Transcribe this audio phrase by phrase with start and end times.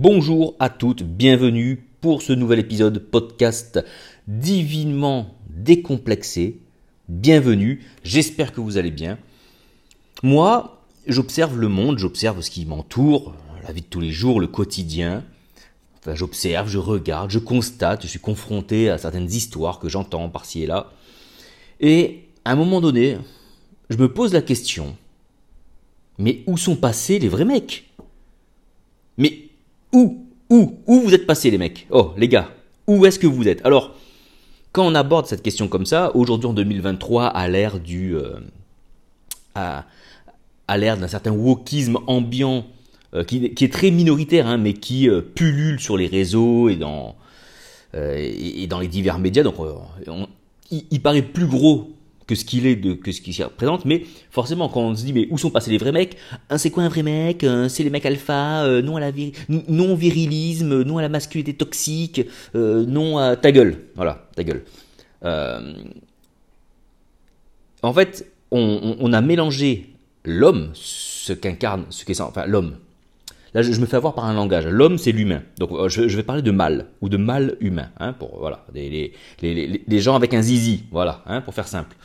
[0.00, 3.84] Bonjour à toutes, bienvenue pour ce nouvel épisode podcast
[4.28, 6.60] divinement décomplexé.
[7.08, 9.18] Bienvenue, j'espère que vous allez bien.
[10.22, 13.34] Moi, j'observe le monde, j'observe ce qui m'entoure,
[13.66, 15.24] la vie de tous les jours, le quotidien.
[15.98, 20.62] Enfin, j'observe, je regarde, je constate, je suis confronté à certaines histoires que j'entends par-ci
[20.62, 20.92] et là.
[21.80, 23.18] Et à un moment donné,
[23.90, 24.96] je me pose la question,
[26.18, 27.90] mais où sont passés les vrais mecs?
[29.16, 29.47] Mais
[29.98, 31.86] où Où Où vous êtes passés les mecs?
[31.90, 32.48] Oh les gars,
[32.86, 33.64] où est-ce que vous êtes?
[33.66, 33.94] Alors,
[34.72, 38.16] quand on aborde cette question comme ça, aujourd'hui en 2023, à l'ère du...
[38.16, 38.38] Euh,
[40.68, 42.64] d'un certain wokisme ambiant
[43.14, 47.16] euh, qui, est très minoritaire, hein, mais qui euh, pullule sur les réseaux et dans,
[47.94, 49.42] et, dans les divers médias.
[49.42, 49.56] Donc,
[50.70, 51.90] il, paraît plus gros
[52.28, 55.14] que ce qu'il est, de, que ce qu'il représente, mais forcément, quand on se dit,
[55.14, 56.16] mais où sont passés les vrais mecs
[56.56, 59.10] C'est quoi un vrai mec C'est les mecs alpha, euh, non à la
[59.48, 62.20] non virilisme, non à la masculinité toxique,
[62.54, 63.78] euh, non à ta gueule.
[63.96, 64.62] Voilà, ta gueule.
[65.24, 65.72] Euh,
[67.82, 72.76] en fait, on, a mélangé l'homme, ce qu'incarne, ce qu'est enfin l'homme.
[73.54, 74.66] Là, je, me fais avoir par un langage.
[74.66, 75.42] L'homme, c'est l'humain.
[75.58, 80.00] Donc, je, vais parler de mal ou de mal humain, hein, pour voilà, les, les,
[80.00, 81.96] gens avec un zizi, voilà, hein, pour faire simple.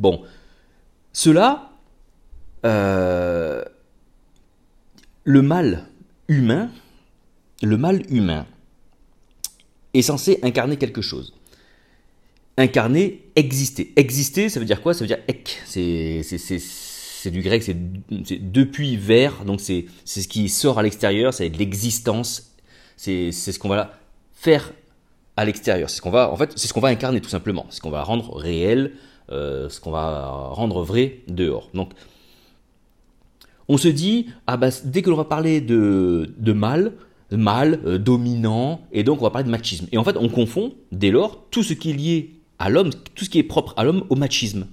[0.00, 0.22] Bon,
[1.12, 1.72] cela,
[2.64, 3.62] euh,
[5.24, 5.88] le mal
[6.26, 6.70] humain,
[7.62, 8.46] le mal humain
[9.92, 11.34] est censé incarner quelque chose.
[12.56, 13.92] Incarner, exister.
[13.96, 14.94] Exister, ça veut dire quoi?
[14.94, 15.60] Ça veut dire ek.
[15.66, 17.76] C'est du grec, c'est
[18.50, 22.54] depuis vers, donc c'est ce qui sort à l'extérieur, c'est l'existence,
[22.96, 23.98] c'est ce qu'on va
[24.32, 24.72] faire
[25.36, 25.90] à l'extérieur.
[25.90, 28.02] C'est ce qu'on va, en fait, ce va incarner tout simplement, c'est ce qu'on va
[28.02, 28.94] rendre réel,
[29.30, 31.70] ce qu'on va rendre vrai dehors.
[31.74, 31.92] Donc,
[33.68, 36.92] on se dit, ah bah, dès que l'on va parler de, de mal,
[37.30, 39.86] mal, euh, dominant, et donc on va parler de machisme.
[39.92, 43.24] Et en fait, on confond, dès lors, tout ce qui est lié à l'homme, tout
[43.24, 44.66] ce qui est propre à l'homme, au machisme.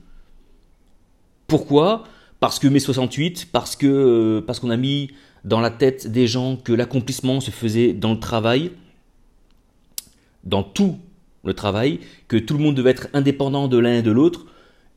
[1.46, 2.06] Pourquoi?
[2.40, 5.12] Parce que mai 68, parce que euh, parce qu'on a mis
[5.44, 8.72] dans la tête des gens que l'accomplissement se faisait dans le travail,
[10.44, 10.98] dans tout
[11.44, 14.46] le travail, que tout le monde devait être indépendant de l'un et de l'autre.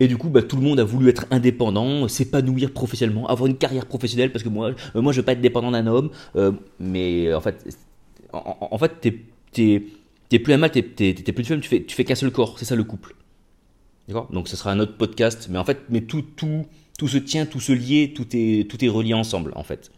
[0.01, 3.57] Et du coup, bah, tout le monde a voulu être indépendant, s'épanouir professionnellement, avoir une
[3.57, 6.11] carrière professionnelle, parce que moi, euh, moi je veux pas être dépendant d'un homme.
[6.37, 7.67] Euh, mais en fait,
[8.33, 9.21] en, fait, t'es,
[10.29, 12.31] t'es, plus un mal, t'es, t'es, plus une femme, tu fais, tu fais qu'un seul
[12.31, 12.59] corps.
[12.59, 13.15] C'est ça le couple.
[14.09, 14.29] D'accord?
[14.33, 15.49] Donc, ce sera un autre podcast.
[15.51, 16.67] Mais en fait, mais tout, tout,
[16.99, 19.91] tout se tient, tout se lie, tout est, tout est relié ensemble, en fait.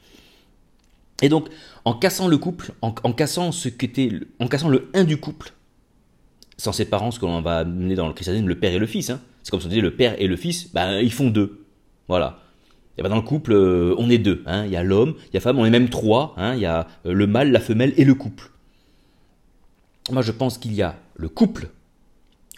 [1.22, 1.48] Et donc,
[1.84, 4.10] en cassant le couple, en, en cassant ce qu'était,
[4.41, 5.52] en cassant le 1 du couple,
[6.62, 8.86] sans ses parents, ce que l'on va amener dans le christianisme, le père et le
[8.86, 9.10] fils.
[9.10, 9.20] Hein.
[9.42, 11.64] C'est comme si on disait le père et le fils, ben, ils font deux.
[12.06, 12.38] Voilà.
[12.96, 14.44] Et ben dans le couple, euh, on est deux.
[14.46, 14.64] Hein.
[14.66, 16.34] Il y a l'homme, il y a la femme, on est même trois.
[16.36, 16.54] Hein.
[16.54, 18.50] Il y a euh, le mâle, la femelle et le couple.
[20.12, 21.68] Moi, je pense qu'il y a le couple,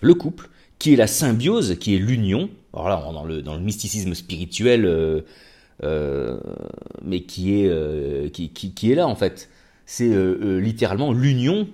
[0.02, 2.50] le couple, qui est la symbiose, qui est l'union.
[2.74, 4.84] Alors là, dans le, dans le mysticisme spirituel,
[5.82, 6.40] euh,
[7.02, 9.48] mais qui est, qui, est là en fait.
[9.86, 10.10] C'est
[10.60, 11.68] littéralement l'union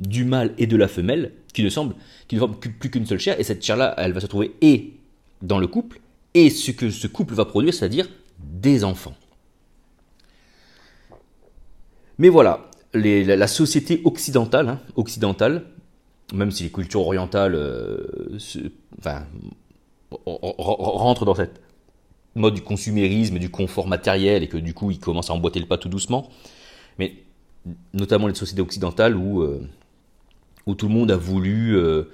[0.00, 1.94] du mâle et de la femelle qui ne semble
[2.26, 4.54] qui ne forment plus qu'une seule chair et cette chair là elle va se trouver
[4.60, 4.94] et
[5.42, 6.00] dans le couple
[6.34, 9.14] et ce que ce couple va produire c'est-à-dire des enfants.
[12.18, 15.64] Mais voilà la, société occidentale hein, occidentale
[16.32, 18.38] même si les cultures orientales euh,
[18.98, 19.24] enfin,
[20.26, 21.60] rentrent dans cette
[22.34, 25.66] mode du consumérisme du confort matériel et que du coup ils commencent à emboîter le
[25.66, 26.28] pas tout doucement
[26.98, 27.14] mais
[27.92, 29.68] notamment les sociétés occidentales où euh,
[30.66, 32.04] où tout le monde a voulu euh,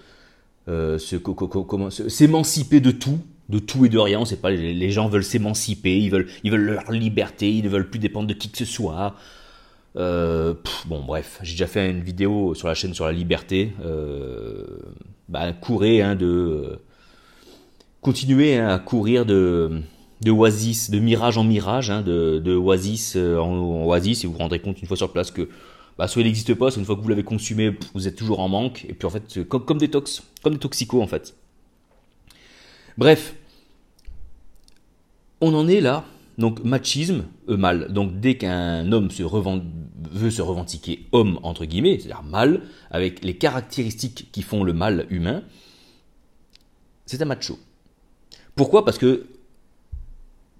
[0.68, 4.24] euh, s'émanciper de tout, de tout et de rien.
[4.24, 7.88] Sait pas, les, gens veulent s'émanciper, ils veulent, ils veulent leur liberté, ils ne veulent
[7.88, 9.14] plus dépendre de qui que ce soit.
[9.96, 10.54] Euh,
[10.86, 13.72] bon, bref, j'ai déjà fait une vidéo sur la chaîne sur la liberté.
[15.28, 16.78] bah, courez, hein, de
[18.00, 19.82] continuer hein, à courir de
[20.26, 24.60] oasis, de mirage en mirage, hein, de, de oasis en oasis, et vous vous rendrez
[24.60, 25.48] compte une fois sur place que
[25.98, 28.40] bah, soit il n'existe pas, soit une fois que vous l'avez consumé, vous êtes toujours
[28.40, 31.34] en manque, et puis en fait, comme, comme des tox, comme des toxicos en fait.
[32.96, 33.34] Bref,
[35.40, 36.04] on en est là,
[36.38, 37.92] donc machisme, euh, mal.
[37.92, 43.36] Donc dès qu'un homme se veut se revendiquer homme, entre guillemets, c'est-à-dire mal, avec les
[43.36, 45.42] caractéristiques qui font le mal humain,
[47.06, 47.58] c'est un macho.
[48.54, 48.84] Pourquoi?
[48.84, 49.26] Parce que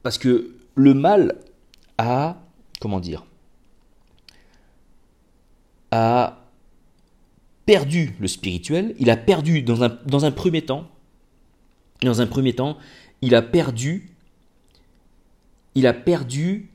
[0.02, 1.36] parce que le mal
[1.98, 2.36] a
[2.80, 3.24] comment dire
[5.90, 6.40] a
[7.66, 10.88] perdu le spirituel, il a perdu dans un, dans un premier temps,
[12.02, 12.76] dans un premier temps,
[13.22, 14.10] il a perdu,
[15.74, 16.70] il a perdu,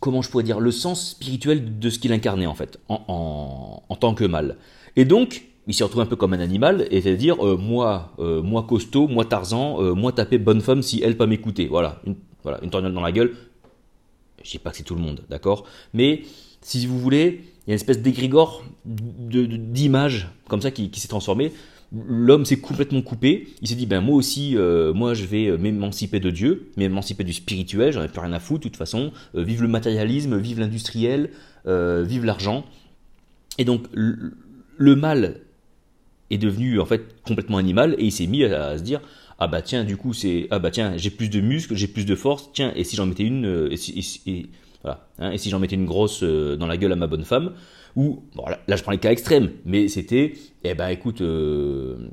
[0.00, 3.96] comment je pourrais dire, le sens spirituel de ce qu'il incarnait en fait, en, en,
[3.96, 4.56] tant que mâle.
[4.96, 8.42] Et donc, il s'est retrouvé un peu comme un animal, et c'est-à-dire, euh, moi, euh,
[8.42, 11.66] moi costaud, moi Tarzan, euh, moi taper bonne femme si elle pas m'écouter.
[11.66, 13.34] Voilà, une, voilà, une dans la gueule.
[14.42, 15.66] Je dis pas que c'est tout le monde, d'accord?
[15.94, 16.22] Mais
[16.62, 21.52] si vous voulez, il y a une espèce d'égrégore d'image comme ça qui, s'est transformé
[22.06, 23.48] l'homme s'est complètement coupé.
[23.60, 27.32] Il s'est dit, ben moi aussi, euh, moi je vais m'émanciper de Dieu, m'émanciper du
[27.32, 29.12] spirituel, j'en ai plus rien à foutre de toute façon.
[29.34, 31.30] Euh, vive le matérialisme, vive l'industriel,
[31.66, 32.64] euh, vive l'argent.
[33.58, 35.40] Et donc le, mal
[36.30, 39.02] est devenu en fait complètement animal et il s'est mis à, se dire,
[39.38, 42.06] ah bah tiens, du coup c'est, ah bah tiens, j'ai plus de muscles, j'ai plus
[42.06, 44.48] de force, tiens, et si j'en mettais une, et si,
[44.84, 47.52] hein, et si j'en mettais une grosse dans la gueule à ma bonne femme,
[47.96, 48.22] ou,
[48.68, 50.34] là, je prends les cas extrêmes, mais c'était,
[50.64, 52.08] eh ben écoute, euh,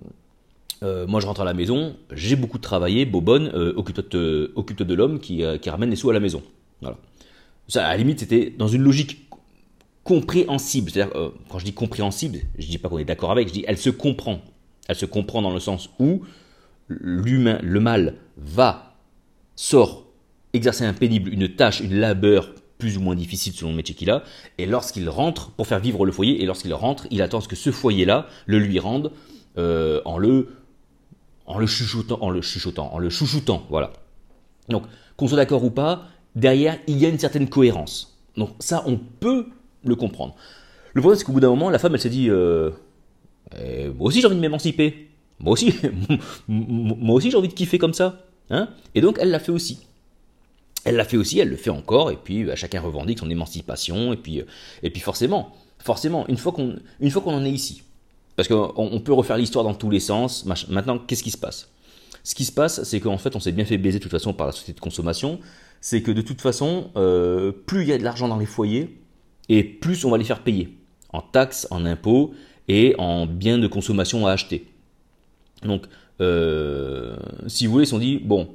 [0.84, 5.20] euh, moi je rentre à la maison, j'ai beaucoup travaillé, bobonne, euh, occupe-toi de, l'homme
[5.20, 6.44] qui, ramène les sous à la maison.
[6.82, 6.98] Voilà.
[7.68, 9.30] Ça, à la limite, c'était dans une logique
[10.04, 10.90] compréhensible.
[10.90, 11.14] C'est-à-dire,
[11.50, 13.90] quand je dis compréhensible, je dis pas qu'on est d'accord avec, je dis elle se
[13.90, 14.42] comprend.
[14.88, 16.24] Elle se comprend dans le sens où
[16.88, 18.96] l'humain, le mal, va,
[19.56, 20.08] sort,
[20.54, 24.10] exercer un pénible, une tâche, une labeur plus ou moins difficile selon le métier qu'il
[24.10, 24.24] a,
[24.58, 27.72] et lorsqu'il rentre, pour faire vivre le foyer, et lorsqu'il rentre, il attend que ce
[27.72, 29.12] foyer-là le lui rende
[29.58, 30.56] euh, en le
[31.46, 33.92] en le chuchotant, en le chuchotant, en le chouchoutant, voilà.
[34.70, 34.84] Donc,
[35.18, 38.18] qu'on soit d'accord ou pas, derrière, il y a une certaine cohérence.
[38.38, 39.48] Donc ça, on peut
[39.84, 40.36] le comprendre.
[40.94, 42.70] Le problème, c'est qu'au bout d'un moment, la femme, elle s'est dit, euh,
[43.60, 45.10] eh, moi aussi j'ai envie de m'émanciper.
[45.40, 45.74] Moi aussi,
[46.48, 48.22] moi aussi j'ai envie de kiffer comme ça.
[48.52, 49.89] Hein et donc, elle l'a fait aussi.
[50.86, 54.14] Elle l'a fait aussi, elle le fait encore, et puis bah, chacun revendique son émancipation,
[54.14, 54.46] et puis, euh,
[54.82, 56.80] et puis forcément, forcément, une fois qu'on
[57.26, 57.84] en est ici,
[58.36, 61.70] parce qu'on peut refaire l'histoire dans tous les sens, maintenant, qu'est-ce qui se passe?
[62.24, 64.34] Ce qui se passe, c'est qu'en fait, on s'est bien fait baiser de toute façon
[64.34, 65.40] par la société de consommation,
[65.82, 69.02] c'est que de toute façon, euh, plus il y a de l'argent dans les foyers,
[69.50, 70.78] et plus on va les faire payer,
[71.12, 72.34] en taxes, en impôts,
[72.70, 74.68] et en biens de consommation à acheter.
[75.64, 75.88] Donc,
[76.22, 77.18] euh,
[77.48, 78.48] si vous voulez, ils se dit, bon,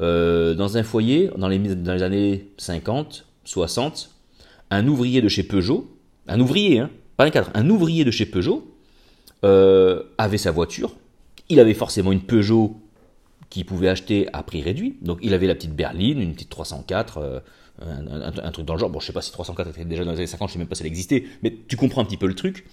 [0.00, 4.10] euh, dans un foyer, dans les, années 50, 60,
[4.70, 5.96] un ouvrier de chez Peugeot,
[6.26, 8.66] un ouvrier, hein, pas un cadre, un ouvrier de chez Peugeot
[9.44, 10.94] euh, avait sa voiture.
[11.48, 12.76] Il avait forcément une Peugeot
[13.50, 14.96] qu'il pouvait acheter à prix réduit.
[15.02, 17.40] Donc il avait la petite berline, une petite 304, euh,
[17.80, 18.90] un, truc dans le genre.
[18.90, 20.66] Bon, je sais pas si 304 était déjà dans les années 50, je sais même
[20.66, 22.66] pas si elle existait, mais tu comprends un petit peu le truc.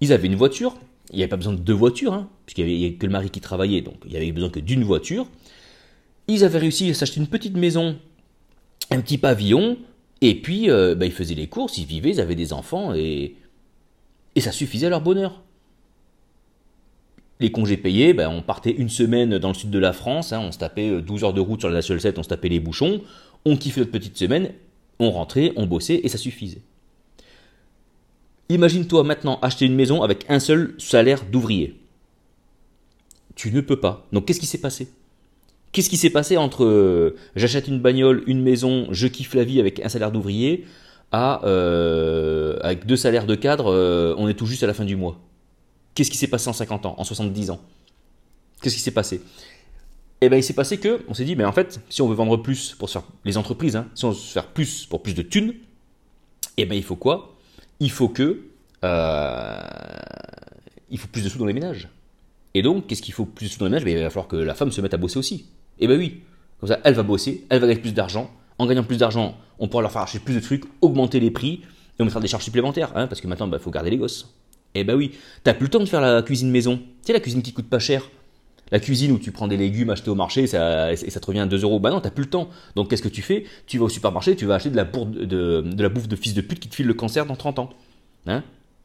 [0.00, 0.76] Ils avaient une voiture,
[1.10, 3.30] il n'y avait pas besoin de deux voitures, hein, puisqu'il n'y avait que le mari
[3.30, 5.26] qui travaillait, donc il n'y avait besoin que d'une voiture.
[6.28, 7.98] Ils avaient réussi à s'acheter une petite maison,
[8.90, 9.78] un petit pavillon,
[10.20, 13.36] et puis euh, bah, ils faisaient les courses, ils vivaient, ils avaient des enfants, et,
[14.38, 15.42] ça suffisait à leur bonheur.
[17.40, 20.40] Les congés payés, bah, on partait une semaine dans le sud de la France, hein,
[20.40, 22.48] on se tapait 12 euh, heures de route sur la National 7, on se tapait
[22.48, 23.02] les bouchons,
[23.44, 24.52] on kiffait notre petite semaine,
[24.98, 26.62] on rentrait, on bossait, et ça suffisait.
[28.48, 31.80] Imagine-toi maintenant acheter une maison avec un seul salaire d'ouvrier.
[33.34, 34.06] Tu ne peux pas.
[34.12, 34.88] Donc qu'est-ce qui s'est passé?
[35.74, 39.58] Qu'est-ce qui s'est passé entre euh, j'achète une bagnole, une maison, je kiffe la vie
[39.58, 40.66] avec un salaire d'ouvrier,
[41.10, 44.84] à euh, avec deux salaires de cadre, euh, on est tout juste à la fin
[44.84, 45.18] du mois.
[45.94, 47.60] Qu'est-ce qui s'est passé en 50 ans, en 70 ans?
[48.62, 49.20] Qu'est-ce qui s'est passé?
[50.20, 52.14] Eh bien, il s'est passé que, on s'est dit, mais en fait, si on veut
[52.14, 55.02] vendre plus pour se faire, les entreprises, hein, si on veut se faire plus pour
[55.02, 55.54] plus de thunes,
[56.56, 57.34] eh bien, il faut quoi?
[57.80, 58.44] Il faut que,
[60.88, 61.88] il faut plus de sous dans les ménages.
[62.54, 63.84] Et donc, qu'est-ce qu'il faut plus de sous dans les ménages?
[63.84, 65.46] Ben, Il va falloir que la femme se mette à bosser aussi.
[65.78, 66.22] Eh ben oui.
[66.60, 68.30] Comme ça, elle va bosser, elle va gagner plus d'argent.
[68.58, 71.60] En gagnant plus d'argent, on pourra leur faire acheter plus de trucs, augmenter les prix,
[71.98, 73.98] et on mettra des charges supplémentaires, hein, parce que maintenant, il bah, faut garder les
[73.98, 74.34] gosses.
[74.74, 75.12] Eh ben oui,
[75.44, 76.78] t'as plus le temps de faire la cuisine maison.
[76.78, 78.10] Tu sais, la cuisine qui coûte pas cher.
[78.72, 81.46] La cuisine où tu prends des légumes achetés au marché et ça te revient à
[81.46, 81.78] 2 euros.
[81.78, 82.48] Bah non, t'as plus le temps.
[82.74, 83.44] Donc qu'est-ce que tu fais?
[83.66, 86.40] Tu vas au supermarché, tu vas acheter de la, de, la bouffe de fils de
[86.40, 87.70] pute qui te file le cancer dans 30 ans.
[88.26, 88.42] Hein?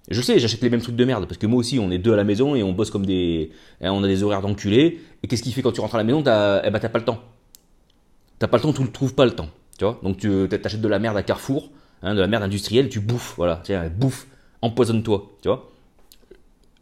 [0.09, 2.13] Je sais, j'achète les mêmes trucs de merde, parce que moi aussi, on est deux
[2.13, 3.51] à la maison et on bosse comme des.
[3.81, 4.99] On a des horaires d'enculés.
[5.21, 6.99] Et qu'est-ce qui fait quand tu rentres à la maison t'as, eh ben, t'as pas
[6.99, 7.21] le temps.
[8.39, 9.49] T'as pas le temps, tu ne trouves pas le temps.
[9.77, 11.69] Tu vois Donc tu achètes de la merde à Carrefour,
[12.01, 13.61] hein, de la merde industrielle, tu bouffes, voilà.
[13.63, 14.27] Tiens, bouffe,
[14.61, 15.69] empoisonne-toi, tu vois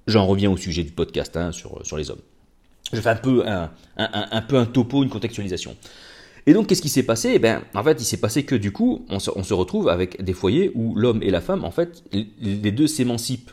[0.08, 2.22] J'en reviens au sujet du podcast hein, sur, sur les hommes.
[2.94, 5.76] Je fais un peu un, un peu un topo, une contextualisation.
[6.48, 7.34] Et donc, qu'est-ce qui s'est passé?
[7.36, 10.32] Eh ben, En fait, il s'est passé que du coup, on se, retrouve avec des
[10.32, 13.52] foyers où l'homme et la femme, en fait, les deux s'émancipent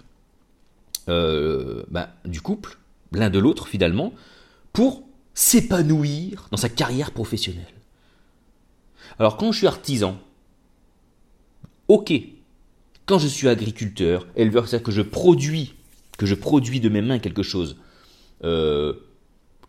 [1.09, 2.79] euh, ben, du couple,
[3.11, 4.15] l'un de l'autre finalement,
[4.73, 5.03] pour
[5.35, 7.67] s'épanouir dans sa carrière professionnelle.
[9.19, 10.17] Alors, quand je suis artisan,
[11.89, 12.13] ok.
[13.07, 15.75] Quand je suis agriculteur, éleveur, c'est-à-dire que je produis,
[16.17, 17.77] que je produis de mes mains quelque chose,
[18.45, 18.95] euh,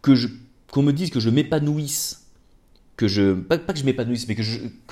[0.01, 2.24] qu'on me dise que je m'épanouisse
[2.97, 4.43] que je, pas, que je m'épanouisse, mais que,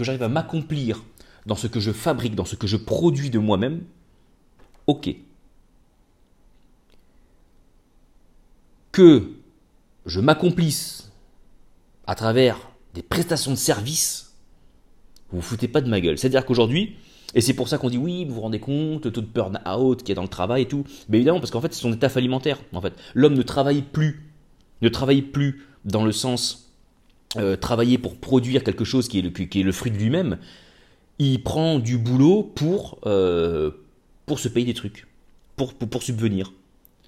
[0.01, 1.03] j'arrive à m'accomplir
[1.45, 3.83] dans ce que je fabrique, dans ce que je produis de moi-même,
[4.87, 5.15] ok.
[8.91, 9.31] Que
[10.05, 11.11] je m'accomplisse
[12.05, 12.57] à travers
[12.93, 14.33] des prestations de services,
[15.31, 16.17] vous vous foutez pas de ma gueule.
[16.17, 16.95] C'est-à-dire qu'aujourd'hui,
[17.35, 20.03] et c'est pour ça qu'on dit oui, vous vous rendez compte, le taux de burn-out
[20.03, 20.83] qui est dans le travail et tout.
[21.09, 22.59] Mais évidemment, parce qu'en fait, c'est son état alimentaire.
[22.73, 24.29] En fait, l'homme ne travaille plus,
[24.81, 26.62] ne travaille plus dans le sens
[27.37, 30.37] euh, travailler pour produire quelque chose qui est le, qui est le fruit de lui-même.
[31.19, 33.71] Il prend du boulot pour euh,
[34.25, 35.07] pour se payer des trucs,
[35.55, 36.53] pour, pour, subvenir.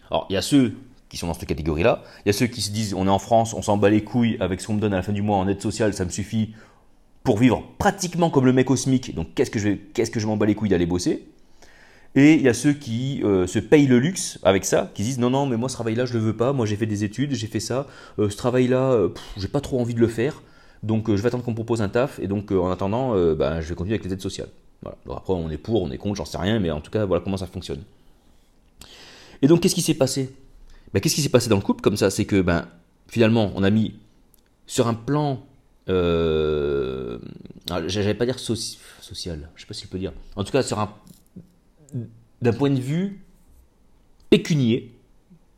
[0.10, 0.74] Alors, il y a ceux
[1.10, 2.04] qui sont dans cette catégorie-là.
[2.26, 4.04] Il y a ceux qui se disent on est en France, on s'en bat les
[4.04, 6.06] couilles avec ce qu'on me donne à la fin du mois en aide sociale, ça
[6.06, 6.54] me suffit
[7.24, 9.16] pour vivre pratiquement comme le mec au SMIC.
[9.16, 11.28] Donc qu'est-ce que je, qu'est-ce que je m'en bats les couilles d'aller bosser?
[12.16, 15.20] Et il y a ceux qui euh, se payent le luxe avec ça, qui disent
[15.20, 16.54] non, non, mais moi ce travail-là, je le veux pas.
[16.54, 17.88] Moi j'ai fait des études, j'ai fait ça.
[18.20, 20.42] Euh, ce travail-là, euh, j'ai pas trop envie de le faire.
[20.84, 22.20] Donc je vais attendre qu'on me propose un taf.
[22.20, 24.50] Et donc en attendant, ben, je vais continuer avec les aides sociales.
[24.82, 24.98] Voilà.
[25.18, 26.60] après, on est pour, on est contre, j'en sais rien.
[26.60, 27.82] Mais en tout cas, voilà comment ça fonctionne.
[29.42, 30.34] Et donc qu'est-ce qui s'est passé?
[30.94, 32.10] Ben, Qu'est-ce qui s'est passé dans le couple comme ça?
[32.12, 32.68] C'est que ben,
[33.08, 33.96] finalement, on a mis
[34.68, 35.44] sur un plan
[35.90, 37.20] euh,
[37.88, 40.14] j'allais pas dire social, je sais pas si je peux dire.
[40.36, 40.94] En tout cas, sur un,
[42.42, 43.22] d'un point de vue
[44.30, 44.92] pécunier,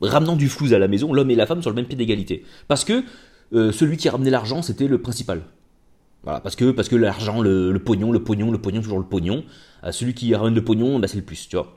[0.01, 2.43] ramenant du flou à la maison, l'homme et la femme sur le même pied d'égalité.
[2.67, 3.03] Parce que
[3.53, 5.41] euh, celui qui ramenait l'argent, c'était le principal.
[6.23, 9.43] Voilà, parce que, parce que l'argent, le, pognon, le pognon, le pognon, toujours le pognon.
[9.83, 11.73] Euh, celui qui ramène le pognon, bah, c'est le plus, tu vois.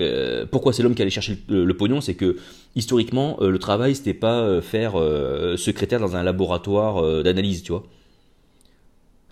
[0.00, 2.36] Euh, pourquoi c'est l'homme qui allait chercher le, pognon C'est que
[2.74, 4.94] historiquement, le travail, c'était pas faire
[5.56, 7.84] secrétaire dans un laboratoire d'analyse, tu vois.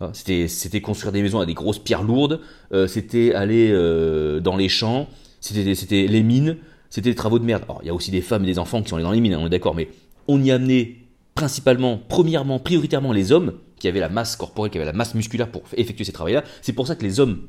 [0.02, 2.40] Ah, c'était, c'était construire des maisons à des grosses pierres lourdes,
[2.88, 3.70] c'était aller
[4.42, 5.08] dans les champs,
[5.40, 6.56] c'était, c'était les mines,
[6.90, 7.62] c'était des travaux de merde.
[7.64, 9.20] Alors, il y a aussi des femmes et des enfants qui sont allés dans les
[9.20, 9.88] mines, hein, on est d'accord, mais
[10.28, 10.96] on y amenait
[11.34, 15.50] principalement, premièrement, prioritairement les hommes qui avaient la masse corporelle, qui avaient la masse musculaire
[15.50, 16.44] pour effectuer ces travaux-là.
[16.60, 17.48] C'est pour ça que les hommes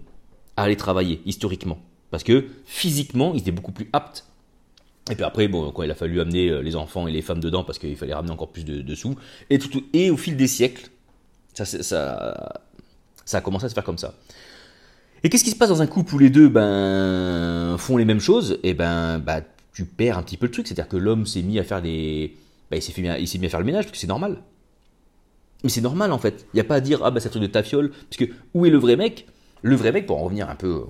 [0.58, 1.80] allaient travailler, historiquement.
[2.10, 4.26] Parce que physiquement, ils étaient beaucoup plus aptes.
[5.12, 7.40] Et puis après, bon, quand il a fallu amener euh, les enfants et les femmes
[7.40, 9.16] dedans, parce qu'il fallait ramener encore plus de, sous.
[9.50, 10.90] Et, tout, et au fil des siècles,
[11.54, 12.62] ça, ça,
[13.26, 14.14] ça a commencé à se faire comme ça.
[15.24, 18.20] Et qu'est-ce qui se passe dans un couple où les deux ben, font les mêmes
[18.20, 18.60] choses?
[18.64, 19.42] Et ben, bah,
[19.74, 20.68] tu perds un petit peu le truc.
[20.68, 22.36] C'est-à-dire que l'homme s'est mis à faire des.
[22.70, 24.42] Ben, il s'est mis, mis, à faire le ménage, parce que c'est normal.
[25.64, 26.46] Mais c'est normal en fait.
[26.54, 27.92] Il n'y a pas à dire, ah bah c'est un truc de tafiole.
[28.10, 29.28] Puisque où est le vrai mec?
[29.62, 30.84] Le vrai mec, pour en revenir un peu,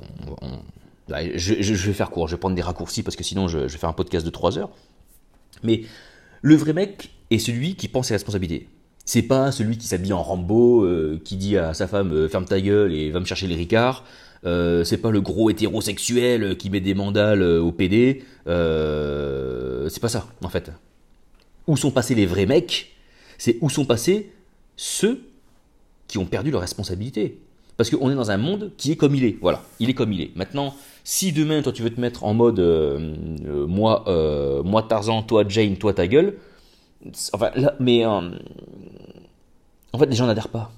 [1.35, 3.89] je, vais faire court, je vais prendre des raccourcis parce que sinon je, vais faire
[3.89, 4.71] un podcast de 3 heures.
[5.61, 5.83] Mais
[6.41, 8.67] le vrai mec est celui qui pense ses responsabilités.
[9.05, 12.45] C'est pas celui qui s'habille en Rambo, euh, qui dit à sa femme euh, ferme
[12.45, 14.05] ta gueule et va me chercher les ricards.
[14.45, 18.23] Euh, c'est pas le gros hétérosexuel qui met des mandales au PD.
[18.45, 20.71] c'est pas ça, en fait.
[21.67, 22.93] Où sont passés les vrais mecs
[23.37, 24.31] C'est où sont passés
[24.75, 25.21] ceux
[26.07, 27.39] qui ont perdu leur responsabilité.
[27.75, 29.37] Parce qu'on est dans un monde qui est comme il est.
[29.41, 30.31] Voilà, il est comme il est.
[30.35, 32.59] Maintenant, si demain, toi, tu veux te mettre en mode
[33.67, 34.05] moi,
[34.63, 36.37] moi Tarzan, toi Jane, toi ta gueule,
[37.79, 38.31] mais en
[39.97, 40.71] fait, les gens n'adhèrent pas.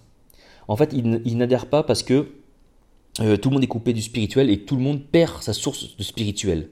[0.67, 2.27] En fait, ils, n'adhèrent pas parce que
[3.17, 6.03] tout le monde est coupé du spirituel et tout le monde perd sa source de
[6.03, 6.69] spirituel.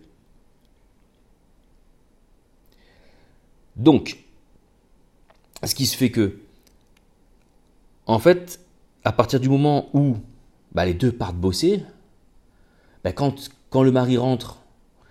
[3.75, 4.23] Donc,
[5.63, 6.39] ce qui se fait que,
[8.05, 8.59] en fait,
[9.03, 10.17] à partir du moment où
[10.73, 11.83] bah, les deux partent bosser,
[13.03, 14.59] bah, quand, quand le mari rentre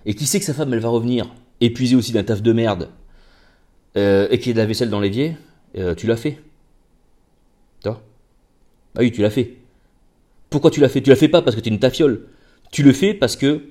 [0.04, 2.90] et qui sait que sa femme elle va revenir épuisée aussi d'un taf de merde
[3.96, 5.36] euh, et qu'il y a de la vaisselle dans l'évier,
[5.76, 6.38] euh, tu l'as fait.
[7.82, 8.02] Toi
[8.96, 9.56] Ah oui, tu l'as fait.
[10.50, 11.00] Pourquoi tu l'as fait?
[11.00, 12.26] Tu l'as fait pas parce que tu es une tafiole.
[12.70, 13.62] Tu le fais parce que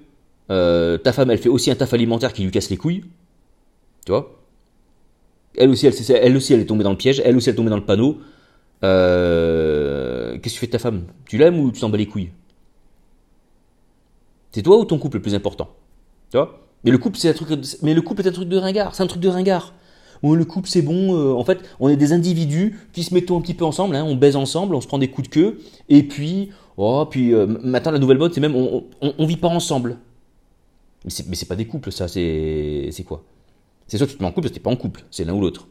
[0.50, 3.04] euh, ta femme elle fait aussi un taf alimentaire qui lui casse les couilles.
[4.06, 4.40] Tu vois?
[5.56, 7.22] Elle aussi, elle, elle aussi, elle est tombée dans le piège.
[7.26, 8.20] Elle aussi, elle est tombée dans le panneau.
[8.82, 11.04] Qu'est-ce que tu fais de ta femme?
[11.28, 12.32] Tu l'aimes ou tu t'en bats les couilles?
[14.52, 15.70] C'est toi ou ton couple le plus important?
[16.32, 16.60] Tu vois?
[16.84, 17.50] Mais le couple, c'est un truc.
[17.84, 18.96] Mais le couple est un truc de ringard.
[18.96, 19.74] C'est un truc de ringard.
[20.24, 21.16] Le couple, c'est bon.
[21.16, 23.96] Euh, en fait, on est des individus qui se mettent un petit peu ensemble.
[23.96, 25.60] Hein, on baise ensemble, on se prend des coups de queue.
[25.90, 29.98] Et puis, oh, puis euh, la nouvelle mode, c'est même on, on, vit pas ensemble.
[31.06, 32.08] Mais c'est, pas des couples, ça.
[32.08, 33.24] C'est, quoi?
[33.88, 35.04] C'est soit tu te mets en couple, soit tu pas en couple.
[35.10, 35.68] C'est l'un ou l'autre.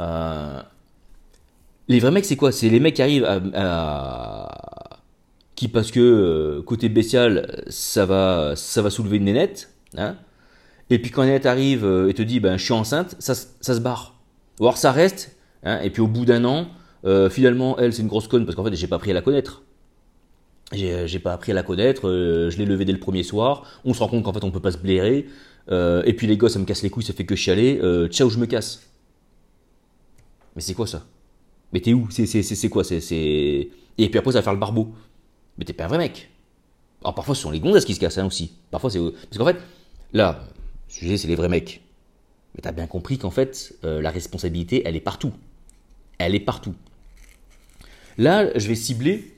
[0.00, 0.60] Euh,
[1.86, 2.52] les vrais mecs, c'est quoi?
[2.52, 4.98] C'est les mecs qui arrivent à
[5.58, 10.14] qui parce que côté bestial, ça va, ça va soulever une nénette, hein.
[10.90, 13.80] Et puis quand nénette arrive euh, et te dit ben je suis enceinte, ça, se
[13.80, 14.14] barre.
[14.60, 16.68] Ou alors ça reste, hein, et puis au bout d'un an,
[17.04, 19.22] euh, finalement elle c'est une grosse conne parce qu'en fait j'ai pas appris à la
[19.22, 19.62] connaître.
[20.72, 24.00] J'ai pas appris à la connaître, je l'ai levé dès le premier soir, on se
[24.00, 25.26] rend compte qu'en fait on peut pas se blairer,
[25.70, 27.80] et puis les gosses ça me casse les couilles, ça fait que chialer,
[28.10, 28.82] ciao je me casse.
[30.54, 31.06] Mais c'est quoi ça?
[31.72, 32.08] Mais t'es où?
[32.10, 32.84] C'est quoi?
[32.84, 32.98] C'est
[33.98, 34.92] Et puis après, ça va faire le barbeau.
[35.56, 36.30] Mais t'es pas un vrai mec.
[37.02, 38.52] Alors parfois, ce sont les gonzesses qui se cassent hein, aussi.
[38.70, 38.98] Parfois, c'est.
[38.98, 39.56] Parce qu'en fait,
[40.12, 40.44] là,
[40.88, 41.82] le sujet, c'est les vrais mecs.
[42.54, 45.32] Mais t'as bien compris qu'en fait, euh, la responsabilité, elle est partout.
[46.18, 46.74] Elle est partout.
[48.16, 49.34] Là, je vais cibler.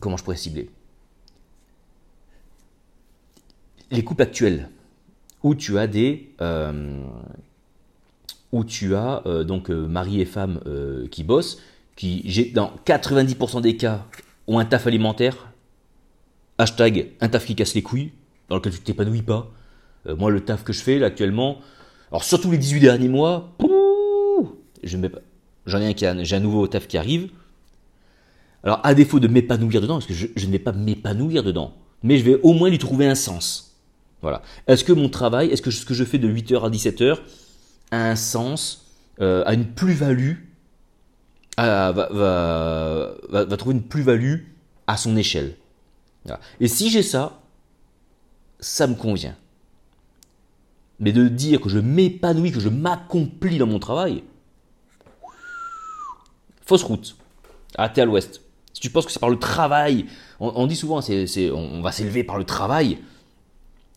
[0.00, 0.70] Comment je pourrais cibler?
[3.90, 4.68] Les couples actuels,
[5.42, 6.30] où tu as des.
[6.40, 7.02] Euh,
[8.52, 10.60] où tu as euh, donc mari et femme
[11.10, 11.58] qui bossent,
[11.96, 14.04] qui, dans 90% des cas,
[14.46, 15.52] ont un taf alimentaire.
[16.58, 18.12] Hashtag un taf qui casse les couilles,
[18.48, 19.50] dans lequel tu t'épanouis pas.
[20.06, 21.58] Moi, le taf que je fais là actuellement,
[22.10, 23.54] alors surtout les 18 derniers mois.
[25.66, 27.30] J'en ai un qui j'ai un nouveau taf qui arrive.
[28.64, 32.18] Alors à défaut de m'épanouir dedans, parce que je, ne vais pas m'épanouir dedans, mais
[32.18, 33.76] je vais au moins lui trouver un sens.
[34.20, 34.42] Voilà.
[34.66, 37.18] Est-ce que mon travail, est-ce que ce que je fais de 8h à 17h
[37.92, 38.86] a un sens,
[39.20, 40.34] euh, a une plus-value,
[41.56, 41.92] va,
[43.30, 44.40] va, trouver une plus-value
[44.86, 45.54] à son échelle?
[46.60, 47.40] Et si j'ai ça,
[48.60, 49.36] ça me convient.
[51.00, 54.24] Mais de dire que je m'épanouis, que je m'accomplis dans mon travail,
[56.66, 57.16] fausse route.
[57.76, 58.42] Ah, t'es à l'ouest.
[58.72, 60.06] Si tu penses que c'est par le travail,
[60.40, 62.98] on, dit souvent, c'est, on va s'élever par le travail.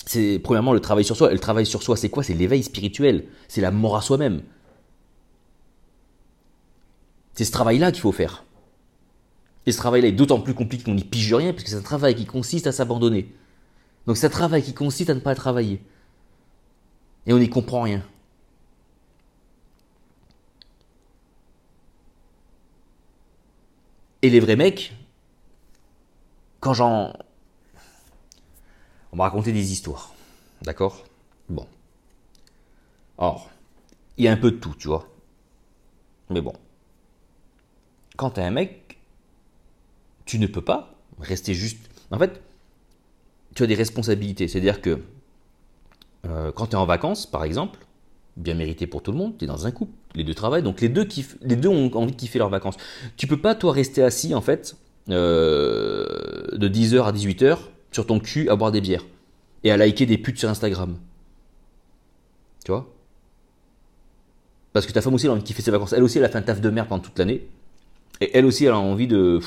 [0.06, 1.30] C'est premièrement le travail sur soi.
[1.30, 2.24] Et le travail sur soi, c'est quoi?
[2.24, 3.26] C'est l'éveil spirituel.
[3.48, 4.42] C'est la mort à soi-même.
[7.34, 8.44] C'est ce travail-là qu'il faut faire.
[9.66, 11.82] Et ce travail-là est d'autant plus compliqué qu'on n'y pige rien, parce que c'est un
[11.82, 13.34] travail qui consiste à s'abandonner.
[14.08, 15.82] Donc c'est un travail qui consiste à ne pas travailler
[17.26, 18.04] et on n'y comprend rien.
[24.22, 24.94] Et les vrais mecs,
[26.60, 27.14] quand j'en...
[29.12, 30.14] On m'a raconté des histoires.
[30.62, 31.04] D'accord?
[31.50, 31.68] Bon.
[33.18, 33.50] Or,
[34.18, 35.10] il y a un peu de tout, tu vois.
[36.30, 36.54] Mais bon.
[38.16, 39.00] Quand t'es un mec,
[40.26, 41.90] tu ne peux pas rester juste...
[42.12, 42.42] En fait,
[43.56, 44.48] tu as des responsabilités.
[44.48, 45.04] C'est-à-dire que
[46.28, 47.80] euh, quand tu es en vacances, par exemple,
[48.38, 50.82] bien mérité pour tout le monde, tu es dans un couple, les deux travaillent, donc
[50.82, 51.08] les deux,
[51.42, 52.78] les deux ont envie de kiffer leurs vacances.
[53.18, 54.76] Tu peux pas, toi, rester assis, en fait,
[55.10, 57.58] euh, de 10h à 18h,
[57.92, 59.06] sur ton cul, à boire des bières,
[59.64, 60.98] et à liker des putes sur Instagram.
[62.64, 62.88] Tu vois?
[64.74, 65.94] Parce que ta femme aussi, elle a envie de kiffer ses vacances.
[65.94, 67.48] Elle aussi, elle a fait un taf de merde pendant toute l'année,
[68.22, 69.40] et elle aussi, elle a envie de,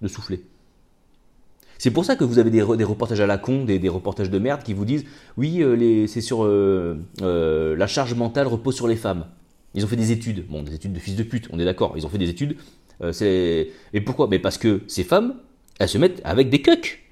[0.00, 0.42] de souffler.
[1.82, 4.62] C'est pour ça que vous avez des, reportages à la con, des, reportages de merde
[4.62, 5.04] qui vous disent
[5.36, 9.26] oui, euh, c'est sur euh, euh, la charge mentale repose sur les femmes.
[9.74, 11.94] Ils ont fait des études, bon, des études de fils de pute, on est d'accord.
[11.96, 12.56] Ils ont fait des études.
[13.02, 14.28] Et pourquoi?
[14.30, 15.34] Mais parce que ces femmes,
[15.80, 17.02] elles se mettent avec des cucks,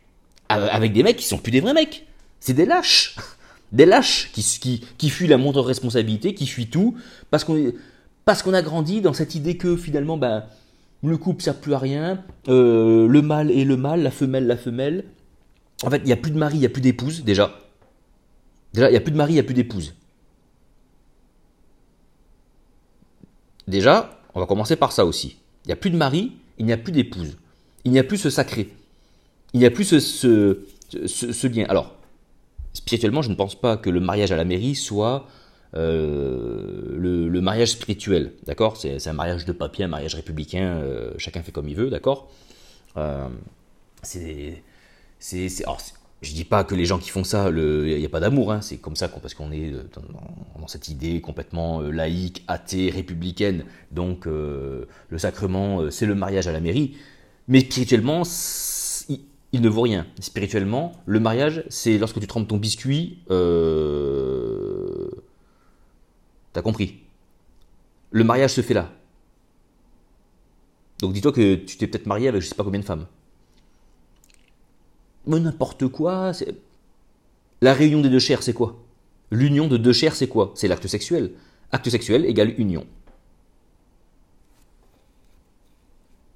[0.48, 2.06] avec des mecs qui sont plus des vrais mecs.
[2.38, 3.16] C'est des lâches,
[3.72, 6.96] des lâches qui, fuient la moindre responsabilité, qui fuient tout,
[7.32, 7.72] parce qu'on
[8.24, 10.44] parce qu'on a grandi dans cette idée que finalement, ben
[11.02, 14.56] le couple sert plus à rien, euh, le mâle est le mâle, la femelle la
[14.56, 15.04] femelle.
[15.82, 17.58] En fait, il n'y a plus de mari, il n'y a plus d'épouse, déjà.
[18.74, 19.94] Déjà, il n'y a plus de mari, il n'y a plus d'épouse.
[23.66, 25.38] Déjà, on va commencer par ça aussi.
[25.64, 27.36] Il n'y a plus de mari, il n'y a plus d'épouse.
[27.84, 28.70] Il n'y a plus ce sacré.
[29.54, 30.58] Il n'y a plus ce, ce,
[31.06, 31.64] ce, lien.
[31.68, 31.94] Alors,
[32.72, 35.26] spirituellement, je ne pense pas que le mariage à la mairie soit
[35.74, 38.76] euh, le, mariage spirituel, d'accord?
[38.76, 42.30] C'est, un mariage de papier, un mariage républicain, euh, chacun fait comme il veut, d'accord?
[42.96, 43.28] Euh,
[44.02, 44.62] c'est,
[45.20, 48.60] je dis pas que les gens qui font ça, il n'y a pas d'amour, hein,
[48.60, 49.72] c'est comme ça parce qu'on est
[50.58, 56.60] dans, cette idée complètement laïque, athée, républicaine, donc le sacrement, c'est le mariage à la
[56.60, 56.96] mairie,
[57.48, 58.22] mais spirituellement,
[59.08, 59.20] il,
[59.52, 60.06] il, ne vaut rien.
[60.20, 63.18] Spirituellement, le mariage, c'est lorsque tu trempes ton biscuit
[66.52, 67.00] T'as compris
[68.10, 68.90] Le mariage se fait là.
[71.00, 73.06] Donc dis-toi que tu t'es peut-être marié avec je sais pas combien de femmes.
[75.26, 76.32] Mais n'importe quoi.
[77.60, 78.82] La réunion des deux chairs, c'est quoi?
[79.30, 80.52] L'union de deux chairs, c'est quoi?
[80.54, 81.32] C'est l'acte sexuel.
[81.72, 82.86] Acte sexuel égale union.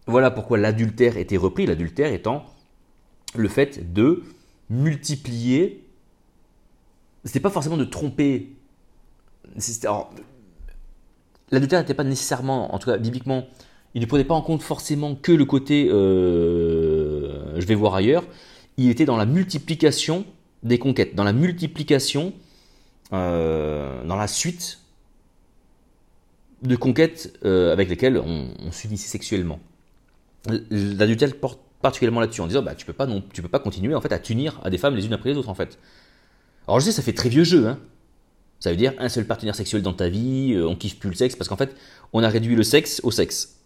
[0.07, 2.45] Voilà pourquoi l'adultère était repris, l'adultère étant
[3.35, 4.23] le fait de
[4.69, 5.83] multiplier.
[7.25, 8.53] C'était pas forcément de tromper
[11.51, 13.47] l'adultère n'était pas nécessairement, en tout cas bibliquement,
[13.95, 18.25] il ne prenait pas en compte forcément que le côté euh, je vais voir ailleurs.
[18.77, 20.25] Il était dans la multiplication
[20.65, 22.33] des conquêtes, dans la multiplication,
[23.13, 24.81] euh, dans la suite
[26.63, 29.61] de conquêtes euh, avec lesquelles on, s'unissait sexuellement.
[30.71, 33.95] L'adultère porte particulièrement là-dessus en disant bah tu peux pas non tu peux pas continuer
[33.95, 35.79] en fait à t'unir à des femmes les unes après les autres en fait.
[36.67, 37.79] Alors je sais ça fait très vieux jeu hein,
[38.61, 41.17] ça veut dire un seul partenaire sexuel dans ta vie, euh, on kiffe plus le
[41.17, 41.75] sexe, parce qu'en fait,
[42.13, 43.61] on a réduit le sexe au sexe.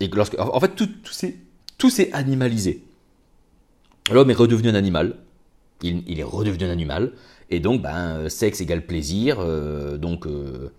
[0.00, 0.88] Et lorsque, en fait, tout,
[1.78, 2.82] tout s'est animalisé.
[4.10, 5.14] L'homme est redevenu un animal.
[5.82, 7.12] Il, est redevenu un animal.
[7.50, 9.36] Et donc, ben, sexe égale plaisir.
[9.40, 10.70] Euh, donc, euh,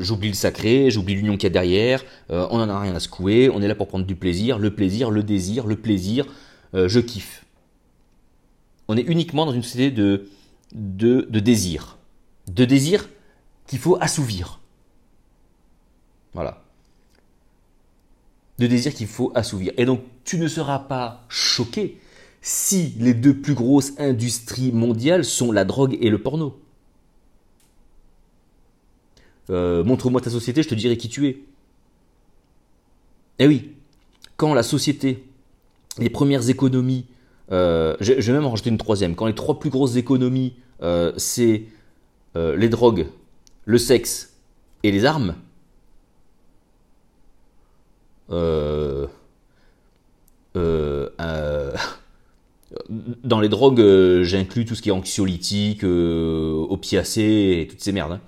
[0.00, 2.04] j'oublie le sacré, j'oublie l'union qu'il y a derrière.
[2.30, 3.50] Euh, on n'en a rien à secouer.
[3.52, 4.58] On est là pour prendre du plaisir.
[4.58, 6.26] Le plaisir, le désir, le plaisir.
[6.72, 7.44] je kiffe.
[8.88, 10.28] On est uniquement dans une société de,
[10.74, 11.98] de, désir.
[12.48, 13.08] De désir
[13.66, 14.60] qu'il faut assouvir.
[16.34, 16.62] Voilà.
[18.58, 19.72] De désir qu'il faut assouvir.
[19.76, 22.00] Et donc, tu ne seras pas choqué
[22.42, 26.60] si les deux plus grosses industries mondiales sont la drogue et le porno.
[29.50, 31.38] Euh, montre-moi ta société, je te dirai qui tu es.
[33.38, 33.72] Eh oui,
[34.36, 35.24] quand la société,
[35.98, 37.06] les premières économies,
[37.52, 41.12] euh, je, vais même en rajouter une troisième, quand les trois plus grosses économies, euh,
[41.16, 41.64] c'est
[42.36, 43.06] les drogues,
[43.64, 44.34] le sexe
[44.82, 45.36] et les armes,
[48.30, 49.06] euh,
[53.24, 57.92] dans les drogues, euh, j'inclus tout ce qui est anxiolytique, euh, opiacés et toutes ces
[57.92, 58.12] merdes.
[58.12, 58.20] Hein.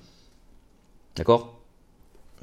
[1.17, 1.59] D'accord?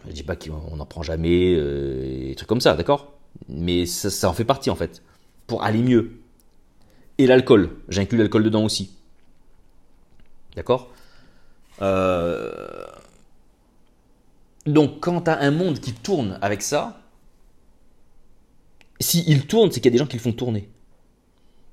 [0.07, 3.13] Je dis pas qu'on n'en prend jamais, euh, et trucs comme ça, d'accord?
[3.47, 5.01] Mais ça, en fait partie en fait,
[5.47, 6.11] pour aller mieux.
[7.17, 8.91] Et l'alcool, j'inclus l'alcool dedans aussi.
[10.55, 10.91] D'accord?
[14.65, 17.01] Donc quand tu as un monde qui tourne avec ça,
[18.99, 20.69] s'il il tourne, c'est qu'il y a des gens qui le font tourner.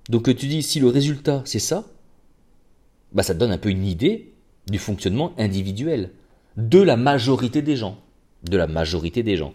[0.09, 1.85] Donc tu dis, si le résultat c'est ça,
[3.12, 4.33] bah ça te donne un peu une idée
[4.66, 6.11] du fonctionnement individuel
[6.57, 7.98] de la majorité des gens.
[8.42, 9.55] De la majorité des gens.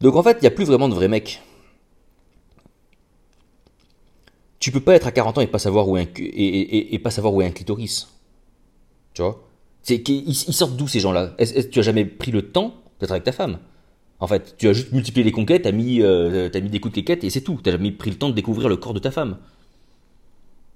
[0.00, 1.42] Donc en fait, il n'y a plus vraiment de vrais mecs.
[4.58, 6.06] Tu peux pas être à 40 ans et pas savoir où un,
[7.02, 8.08] pas savoir où est un clitoris.
[9.14, 9.42] Tu vois?
[9.88, 11.36] Ils sortent d'où ces gens-là?
[11.70, 13.58] Tu as jamais pris le temps d'être avec ta femme?
[14.18, 16.92] En fait, tu as juste multiplié les conquêtes, t'as mis, euh, as mis des coups
[16.92, 17.60] de quéquette et c'est tout.
[17.62, 19.36] T'as jamais pris le temps de découvrir le corps de ta femme.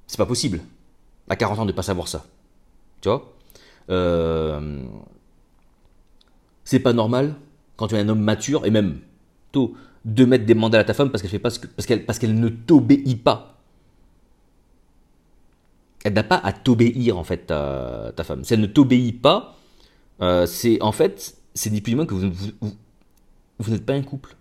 [0.07, 0.61] C'est pas possible.
[1.29, 2.27] À 40 ans de pas savoir ça.
[3.01, 3.33] Tu vois?
[3.91, 4.83] Euh,
[6.65, 7.35] C'est pas normal
[7.77, 9.01] quand tu es un homme mature et même
[9.53, 11.51] tôt de mettre des mandats à ta femme parce qu'elle fait pas
[11.87, 13.60] qu'elle parce qu'elle ne t'obéit pas.
[16.05, 18.45] Elle n'a pas à t'obéir en fait ta, ta, femme.
[18.45, 19.57] Si elle ne t'obéit pas,
[20.23, 22.31] euh, c'est en fait c'est ni plus moins que vous,
[23.59, 24.37] vous n'êtes pas un couple.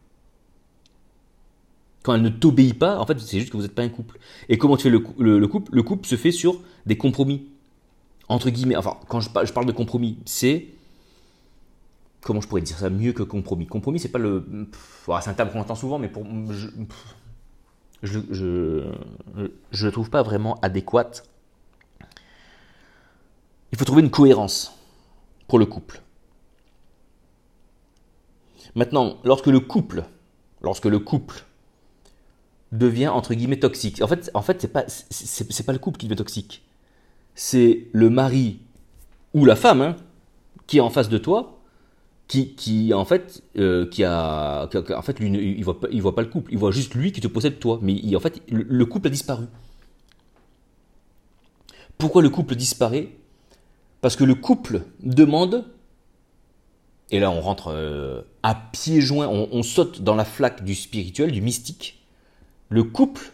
[2.04, 4.18] Quand elle ne t'obéit pas, en fait, c'est juste que vous n'êtes pas un couple.
[4.48, 7.48] Et comment tu fais le, couple Le couple se fait sur des compromis.
[8.30, 10.68] Entre guillemets, enfin, quand je, parle de compromis, c'est.
[12.22, 13.66] Comment je pourrais dire ça mieux que compromis?
[13.68, 14.46] Compromis, c'est pas le.
[15.22, 16.26] c'est un terme qu'on entend souvent, mais pour.
[18.02, 21.12] Je, je, le trouve pas vraiment adéquat.
[23.72, 24.74] Il faut trouver une cohérence
[25.48, 26.02] pour le couple.
[28.76, 30.04] Maintenant, lorsque le couple,
[30.62, 31.44] lorsque le couple
[32.72, 36.08] devient entre guillemets toxique, en fait, en fait, c'est pas, c'est, pas le couple qui
[36.08, 36.64] devient toxique,
[37.36, 38.60] c'est le mari
[39.34, 39.96] ou la femme hein,
[40.68, 41.60] qui est en face de toi,
[42.28, 46.22] qui, qui en fait, euh, qui a, en fait, il voit pas, il voit pas
[46.22, 49.08] le couple, il voit juste lui qui te possède toi, mais en fait, le couple
[49.08, 49.46] a disparu.
[51.98, 53.10] Pourquoi le couple disparaît?
[54.02, 55.66] Parce que le couple demande
[57.12, 61.32] et là, on rentre euh, à pieds joints, on, saute dans la flaque du spirituel,
[61.32, 62.04] du mystique.
[62.70, 63.32] Le couple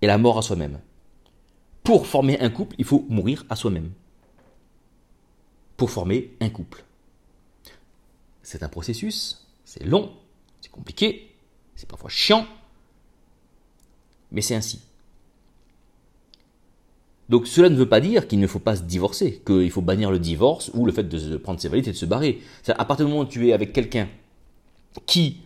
[0.00, 0.80] est la mort à soi-même.
[1.82, 3.90] Pour former un couple, il faut mourir à soi-même.
[5.76, 6.84] Pour former un couple.
[8.42, 10.12] C'est un processus, c'est long,
[10.60, 11.34] c'est compliqué,
[11.76, 12.46] c'est parfois chiant,
[14.32, 14.80] mais c'est ainsi.
[17.30, 20.10] Donc cela ne veut pas dire qu'il ne faut pas se divorcer, qu'il faut bannir
[20.10, 22.40] le divorce ou le fait de prendre ses valises et de se barrer.
[22.66, 24.08] À partir du moment où tu es avec quelqu'un
[25.06, 25.38] qui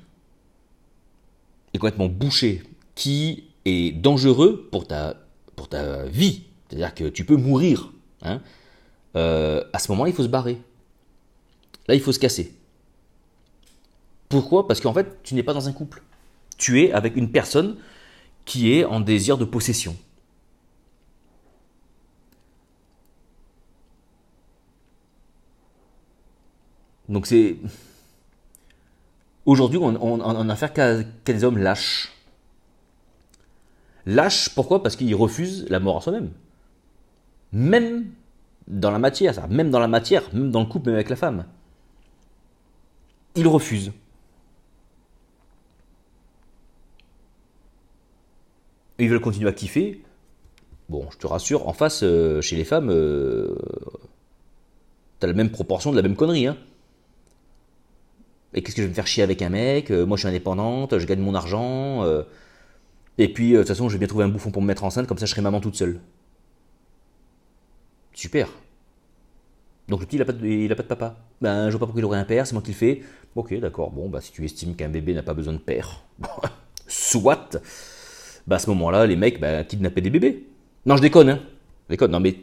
[1.75, 2.63] est complètement bouché,
[2.95, 5.17] qui est dangereux pour ta,
[5.57, 7.93] pour ta vie, c'est-à-dire que tu peux mourir,
[8.23, 8.41] hein,
[9.15, 10.57] euh, à ce moment-là, il faut se barrer.
[11.87, 12.55] Là, il faut se casser.
[14.31, 14.67] Pourquoi?
[14.67, 16.03] Parce qu'en fait, tu n'es pas dans un couple.
[16.57, 17.77] Tu es avec une personne
[18.47, 19.95] qui est en désir de possession.
[27.09, 27.57] Donc c'est.
[29.47, 32.13] Aujourd'hui, on, on, a affaire qu'à des hommes lâches.
[34.07, 34.83] Lâches, pourquoi?
[34.83, 36.31] Parce qu'ils refusent la mort à soi-même.
[37.53, 38.07] Même
[38.67, 41.17] dans la matière, ça, même dans la matière, même dans le couple, même avec la
[41.17, 41.45] femme.
[43.37, 43.93] Ils refusent.
[48.99, 50.03] Ils veulent continuer à kiffer.
[50.89, 53.55] Bon, je te rassure, en face, euh, chez les femmes, euh,
[55.19, 56.47] t'as la même proportion de la même connerie.
[56.47, 56.57] Hein
[58.55, 60.29] Et qu'est-ce que je vais me faire chier avec un mec euh, Moi, je suis
[60.29, 62.05] indépendante, je gagne mon argent.
[62.05, 62.23] euh,
[63.19, 64.85] et puis, euh, de toute façon, je vais bien trouver un bouffon pour me mettre
[64.85, 66.01] enceinte, comme ça, je serai maman toute seule.
[68.13, 68.49] Super.
[69.89, 71.17] Donc le petit, il a pas pas de papa.
[71.43, 73.03] Ben, je vois pas pourquoi il aurait un père, c'est moi qui le fais.
[73.35, 73.91] Ok, d'accord.
[73.91, 76.03] Bon, bah si tu estimes qu'un bébé n'a pas besoin de père,
[76.89, 77.59] soit.
[78.47, 80.47] Bah à ce moment-là, les mecs, bah, kidnappaient des bébés.
[80.87, 81.41] Non, je déconne, hein.
[81.89, 82.13] Je déconne.
[82.13, 82.37] Non, mais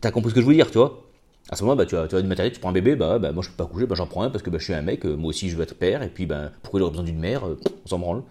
[0.00, 1.07] t'as compris ce que je veux dire, tu vois.
[1.50, 3.18] À ce moment-là, bah, tu as, tu as une maternité, tu prends un bébé, bah,
[3.18, 4.74] bah moi je peux pas coucher, bah, j'en prends un parce que bah, je suis
[4.74, 6.90] un mec, euh, moi aussi je veux être père, et puis bah, pourquoi il aurait
[6.90, 8.22] besoin d'une mère euh, On s'en branle.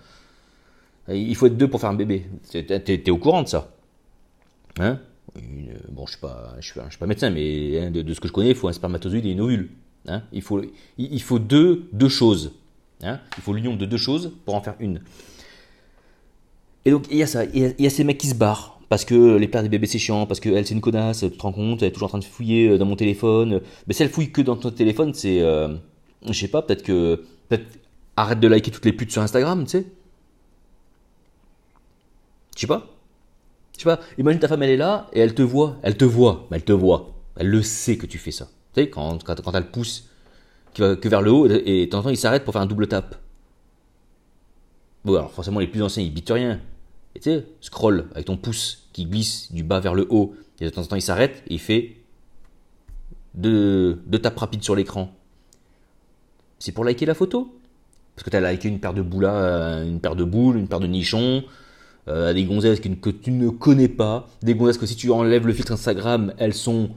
[1.09, 2.25] Il faut être deux pour faire un bébé.
[2.51, 3.69] T'es au courant de ça?
[4.77, 4.99] Hein?
[5.37, 8.55] Une- Bon, je suis suis pas, médecin, mais hein, de, ce que je connais, il
[8.55, 9.69] faut un spermatozoïde et une ovule.
[10.07, 10.23] Hein?
[10.33, 10.61] Il, faut,
[10.97, 12.51] il, faut deux, deux choses.
[13.01, 13.19] Hein?
[13.37, 15.01] Il faut l'union de deux choses pour en faire une.
[16.83, 17.45] Et donc, il y a ça.
[17.45, 18.76] Il y a ces mecs qui se barrent.
[18.89, 21.41] Parce que les pères des bébés c'est chiant, parce qu'elle c'est une connasse, tu te
[21.41, 23.61] rends compte, elle est toujours en train de fouiller euh, dans mon téléphone.
[23.85, 25.41] Mais si elle fouille que dans ton téléphone, c'est.
[25.41, 25.75] euh,
[26.25, 27.23] je sais pas, peut-être que.
[27.49, 27.79] Peut-être
[28.15, 29.85] arrête de liker toutes les putes sur Instagram, tu sais.
[32.55, 32.87] Je sais pas.
[33.73, 35.77] Je sais pas, imagine ta femme, elle est là et elle te voit.
[35.83, 37.13] Elle te voit, mais elle te voit.
[37.35, 38.47] Elle le sait que tu fais ça.
[38.73, 40.09] Tu sais, quand, quand, quand elle pousse
[40.73, 43.15] que vers le haut et temps il s'arrête pour faire un double tap.
[45.05, 46.59] Bon, alors forcément, les plus anciens ils bitent rien.
[47.17, 50.35] Et tu sais, scroll avec ton pouce qui glisse du bas vers le haut.
[50.61, 51.97] Et de temps en temps il s'arrête et il fait
[53.33, 55.09] deux, deux tapes rapides sur l'écran.
[56.59, 57.55] C'est pour liker la photo
[58.15, 60.79] Parce que tu as liké une paire de boules, une paire de boules, une paire
[60.79, 61.43] de nichons,
[62.07, 65.47] euh, des gonzesses que, que tu ne connais pas, des gonzesses que si tu enlèves
[65.47, 66.91] le filtre Instagram, elles sont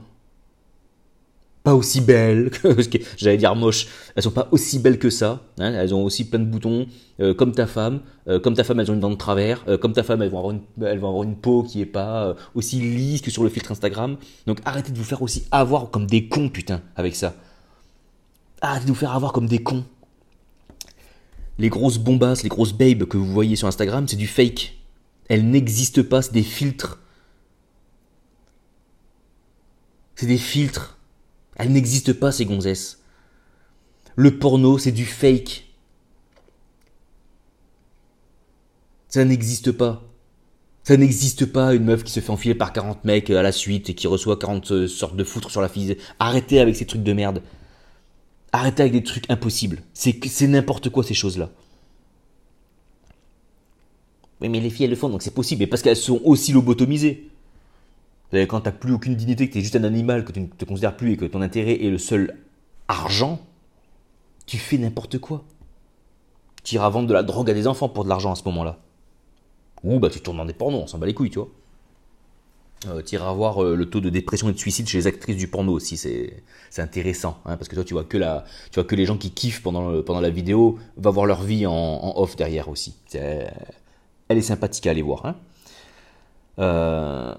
[1.63, 5.73] pas aussi belles, que, j'allais dire moche, elles sont pas aussi belles que ça, hein,
[5.73, 6.87] elles ont aussi plein de boutons,
[7.19, 9.77] euh, comme ta femme, euh, comme ta femme elles ont une dent de travers, euh,
[9.77, 12.35] comme ta femme elles vont avoir une, elles vont avoir une peau qui est pas
[12.55, 16.07] aussi lisse que sur le filtre Instagram, donc arrêtez de vous faire aussi avoir comme
[16.07, 17.35] des cons putain avec ça,
[18.61, 19.83] arrêtez de vous faire avoir comme des cons.
[21.59, 24.77] Les grosses bombasses, les grosses babes que vous voyez sur Instagram, c'est du fake.
[25.29, 26.97] Elles n'existent pas, c'est des filtres.
[30.15, 30.97] C'est des filtres.
[31.57, 33.03] Elles n'existent pas, ces gonzesses.
[34.15, 35.65] Le porno, c'est du fake.
[39.07, 40.03] Ça n'existe pas.
[40.83, 43.89] Ça n'existe pas une meuf qui se fait enfiler par 40 mecs à la suite
[43.89, 45.97] et qui reçoit 40 sortes de foutres sur la fille.
[46.17, 47.41] Arrêtez avec ces trucs de merde.
[48.51, 49.83] Arrêtez avec des trucs impossibles.
[49.93, 51.51] C'est c'est n'importe quoi ces choses-là.
[54.41, 55.59] Oui, mais les filles, elles le font, donc c'est possible.
[55.59, 57.30] Mais parce qu'elles sont aussi lobotomisées.
[58.33, 60.95] Quand t'as plus aucune dignité, que t'es juste un animal, que tu ne te considères
[60.95, 62.37] plus et que ton intérêt est le seul
[62.87, 63.39] argent,
[64.45, 65.43] tu fais n'importe quoi.
[66.63, 68.79] Tu iras vendre de la drogue à des enfants pour de l'argent à ce moment-là.
[69.83, 71.49] Ou bah tu tournes dans des pornos, on s'en bat les couilles, tu vois.
[72.87, 75.37] Euh, tu iras voir euh, le taux de dépression et de suicide chez les actrices
[75.37, 76.43] du porno aussi, c'est
[76.77, 79.29] intéressant, hein, parce que toi tu vois que la, tu vois que les gens qui
[79.29, 82.95] kiffent pendant pendant la vidéo, va voir leur vie en, en off derrière aussi.
[83.13, 85.25] Elle est sympathique à aller voir.
[85.27, 85.35] Hein.
[86.57, 87.35] Euh,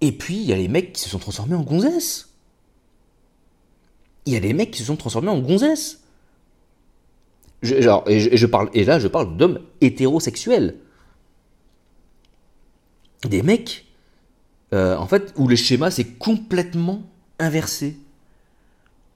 [0.00, 2.28] Et puis, il y a les mecs qui se sont transformés en gonzesses.
[4.26, 6.00] Il y a des mecs qui se sont transformés en gonzesses.
[7.62, 10.76] Et, je, parle, là, je parle d'hommes hétérosexuels.
[13.24, 13.86] Des mecs,
[14.72, 17.02] euh, en fait, où le schéma c'est complètement
[17.40, 17.96] inversé.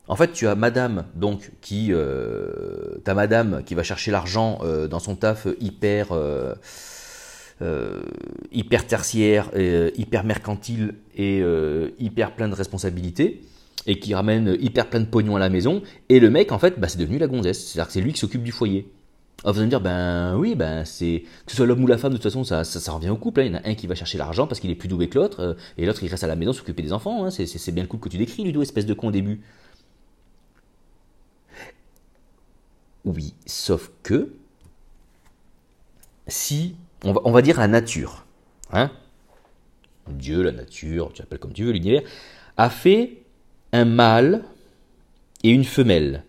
[0.08, 1.92] En fait, tu as madame, donc, qui.
[1.92, 6.08] Euh, T'as madame qui va chercher l'argent euh, dans son taf hyper.
[7.60, 8.02] Euh,
[8.50, 13.42] hyper tertiaire, euh, hyper mercantile et euh, hyper plein de responsabilités
[13.86, 15.82] et qui ramène hyper plein de pognon à la maison.
[16.08, 17.66] Et le mec, en fait, bah, c'est devenu la gonzesse.
[17.66, 18.88] C'est-à-dire que c'est lui qui s'occupe du foyer.
[19.44, 21.98] Alors vous allez me dire, ben oui, ben c'est que ce soit l'homme ou la
[21.98, 23.40] femme, de toute façon, ça, ça, revient au couple.
[23.40, 23.44] hein.
[23.44, 25.18] Il y en a un qui va chercher l'argent parce qu'il est plus doué que
[25.18, 27.24] l'autre, et l'autre il reste à la maison s'occuper des enfants.
[27.24, 27.30] hein.
[27.30, 29.40] C'est bien le couple que tu décris, Ludo, espèce de con au début.
[33.04, 34.32] Oui, sauf que
[36.28, 38.24] si on va, dire la nature,
[38.72, 38.90] hein,
[40.08, 42.02] Dieu, la nature, tu appelles comme tu veux, l'univers,
[42.56, 43.22] a fait
[43.72, 44.44] un mâle
[45.42, 46.24] et une femelle.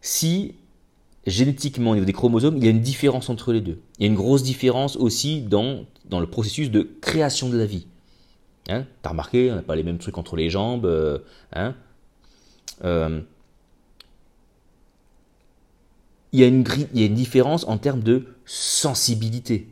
[0.00, 0.54] Si
[1.26, 3.80] génétiquement, au niveau des chromosomes, il y a une différence entre les deux.
[3.98, 7.66] Il y a une grosse différence aussi dans, dans le processus de création de la
[7.66, 7.86] vie.
[8.68, 10.86] Hein T'as remarqué, on n'a pas les mêmes trucs entre les jambes.
[10.86, 11.18] euh,
[11.52, 11.74] hein
[12.84, 13.20] Euh,
[16.32, 16.64] il, y a une,
[16.94, 19.68] il y a une différence en termes de sensibilité.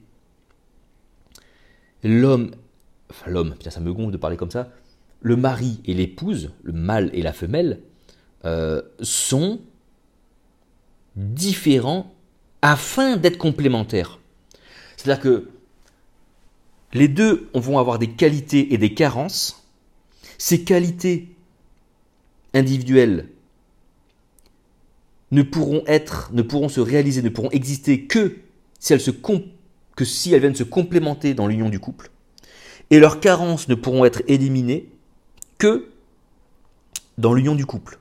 [2.05, 2.53] L'homme,
[3.11, 4.71] enfin l'homme, putain ça me gonfle de parler comme ça,
[5.21, 7.81] le mari et l'épouse, le mâle et la femelle,
[8.45, 9.61] euh, sont
[11.17, 12.15] différents
[12.63, 14.21] afin d'être complémentaires.
[14.97, 15.49] C'est-à-dire que
[16.93, 19.65] les deux vont avoir des qualités et des carences.
[20.39, 21.35] Ces qualités
[22.55, 23.29] individuelles
[25.31, 28.39] ne pourront être, ne pourront se réaliser, ne pourront exister que
[28.79, 29.03] si elles,
[29.97, 32.11] que si elles viennent se complémenter dans l'union du couple.
[32.91, 34.89] Et leurs carences ne pourront être éliminées
[35.59, 35.89] que
[37.19, 37.99] dans l'union du couple.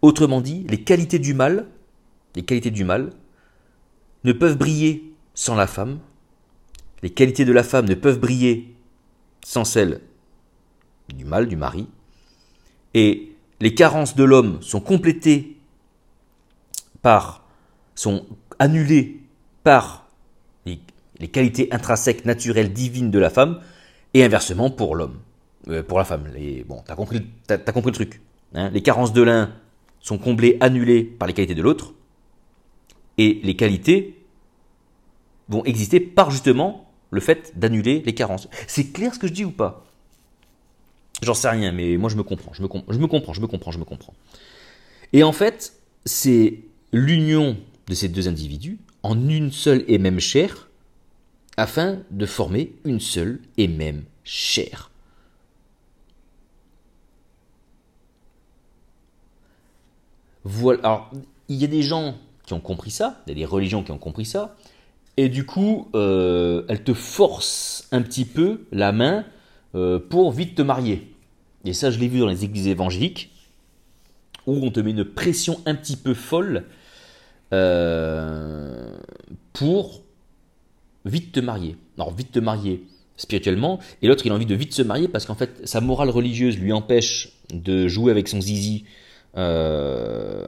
[0.00, 1.66] Autrement dit, les qualités du mal,
[2.34, 3.10] les qualités du mal
[4.24, 5.98] ne peuvent briller sans la femme,
[7.02, 8.74] les qualités de la femme ne peuvent briller
[9.44, 10.00] sans celles
[11.12, 11.86] du mal, du mari,
[12.94, 15.53] et les carences de l'homme sont complétées
[17.94, 18.26] sont
[18.58, 19.20] annulées
[19.62, 20.06] par
[20.66, 23.60] les, qualités intrinsèques, naturelles, divines de la femme,
[24.14, 25.18] et inversement pour l'homme,
[25.68, 26.30] euh, pour la femme.
[26.66, 28.20] Bon, t'as compris, as, compris le truc.
[28.54, 28.70] Hein.
[28.70, 29.52] les carences de l'un
[30.00, 31.94] sont comblées, annulées par les qualités de l'autre,
[33.16, 34.20] et les qualités
[35.48, 38.48] vont exister par justement le fait d'annuler les carences.
[38.66, 39.84] C'est clair ce que je dis ou pas?
[41.22, 43.46] J'en sais rien, mais moi je me comprends, je me, je me comprends, je me
[43.46, 44.14] comprends, je me comprends.
[45.12, 46.58] Et en fait, c'est
[46.94, 47.56] l'union
[47.88, 50.68] de ces deux individus en une seule et même chair
[51.56, 54.92] afin de former une seule et même chair.
[60.44, 61.10] Voilà.
[61.48, 63.90] Il y a des gens qui ont compris ça, il y a des religions qui
[63.90, 64.54] ont compris ça,
[65.16, 69.24] et du coup, euh, elles te forcent un petit peu la main
[69.74, 71.12] euh, pour vite te marier.
[71.64, 73.32] Et ça, je l'ai vu dans les églises évangéliques,
[74.46, 76.66] où on te met une pression un petit peu folle
[77.52, 78.96] euh,
[79.52, 80.02] pour
[81.04, 81.76] vite te marier.
[81.98, 82.84] Alors vite te marier
[83.16, 86.10] spirituellement, et l'autre il a envie de vite se marier parce qu'en fait sa morale
[86.10, 88.84] religieuse lui empêche de jouer avec son zizi,
[89.36, 90.44] euh,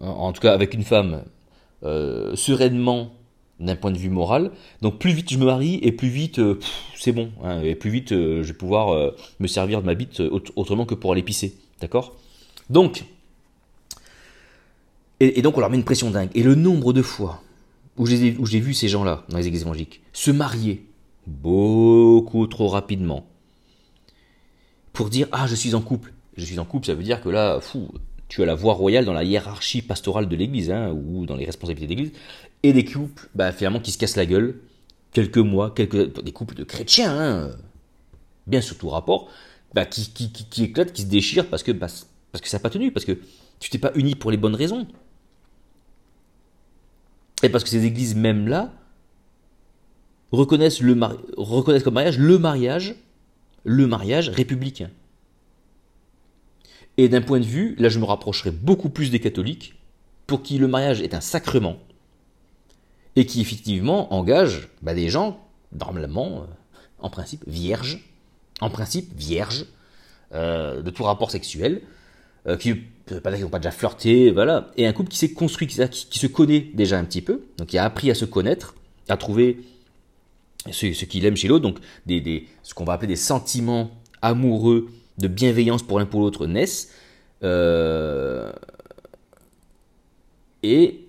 [0.00, 1.22] en tout cas avec une femme,
[1.84, 3.12] euh, sereinement
[3.60, 4.50] d'un point de vue moral.
[4.82, 6.40] Donc plus vite je me marie et plus vite
[6.96, 10.20] c'est bon, hein, et plus vite je vais pouvoir me servir de ma bite
[10.56, 12.16] autrement que pour aller pisser, d'accord?
[12.70, 13.04] Donc
[15.20, 16.30] et, donc on leur met une pression dingue.
[16.34, 17.42] Et le nombre de fois
[17.96, 20.84] où j'ai vu ces gens-là dans les églises évangéliques se marier
[21.26, 23.26] beaucoup trop rapidement
[24.92, 26.12] pour dire ah je suis en couple.
[26.36, 27.88] Je suis en couple, ça veut dire que là, fou,
[28.28, 31.44] tu as la voix royale dans la hiérarchie pastorale de l'Église hein, ou dans les
[31.44, 32.18] responsabilités de l'Église,
[32.62, 34.60] et des couples, bah, finalement, qui se cassent la gueule
[35.12, 37.50] quelques mois, quelques des couples de chrétiens, hein,
[38.46, 39.28] bien sûr tout rapport,
[39.74, 41.86] bah, qui, qui, qui, éclatent, qui se déchirent parce que bah,
[42.32, 43.16] parce que ça n'a pas tenu, parce que
[43.60, 44.88] tu t'es pas uni pour les bonnes raisons.
[47.44, 48.72] Et parce que ces églises même là
[50.32, 50.98] reconnaissent, le
[51.36, 52.94] reconnaissent comme mariage le mariage,
[53.64, 54.90] le mariage républicain.
[56.96, 59.74] Et d'un point de vue, là je me rapprocherai beaucoup plus des catholiques,
[60.26, 61.76] pour qui le mariage est un sacrement,
[63.14, 65.38] et qui effectivement engage bah, des gens,
[65.78, 66.46] normalement, euh,
[66.98, 68.02] en principe, vierges,
[68.62, 69.66] en principe vierges,
[70.32, 71.82] euh, de tout rapport sexuel,
[72.46, 75.32] euh, qui pas dire qu'ils n'ont pas déjà flirté, voilà, et un couple qui s'est
[75.32, 78.74] construit, qui, se connaît déjà un petit peu, donc qui a appris à se connaître,
[79.08, 79.60] à trouver
[80.70, 83.90] ce, qu'il aime chez l'autre, donc des, ce qu'on va appeler des sentiments
[84.22, 84.88] amoureux
[85.18, 86.92] de bienveillance pour l'un pour l'autre naissent,
[87.42, 88.50] euh,
[90.62, 91.08] et,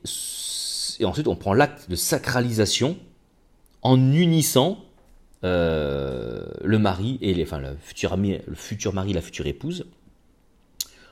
[1.04, 2.98] ensuite on prend l'acte de sacralisation
[3.82, 4.84] en unissant
[5.46, 9.86] euh, le mari et les, enfin, le futur mari, la future épouse,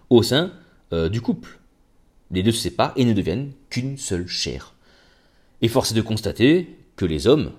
[0.10, 0.52] au sein
[0.93, 1.60] euh, du couple.
[2.29, 4.75] Les deux se séparent et ne deviennent qu'une seule chair.
[5.62, 7.51] Et force est de constater que les hommes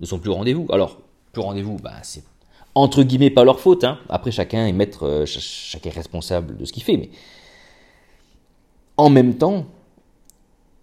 [0.00, 0.66] ne sont plus au rendez-vous.
[0.72, 1.00] Alors,
[1.32, 2.24] plus au rendez-vous, bah, c'est
[2.74, 3.84] entre guillemets pas leur faute.
[3.84, 3.98] Hein.
[4.08, 6.96] Après, chacun est maître, euh, chacun est responsable de ce qu'il fait.
[6.96, 7.10] Mais
[8.96, 9.66] en même temps,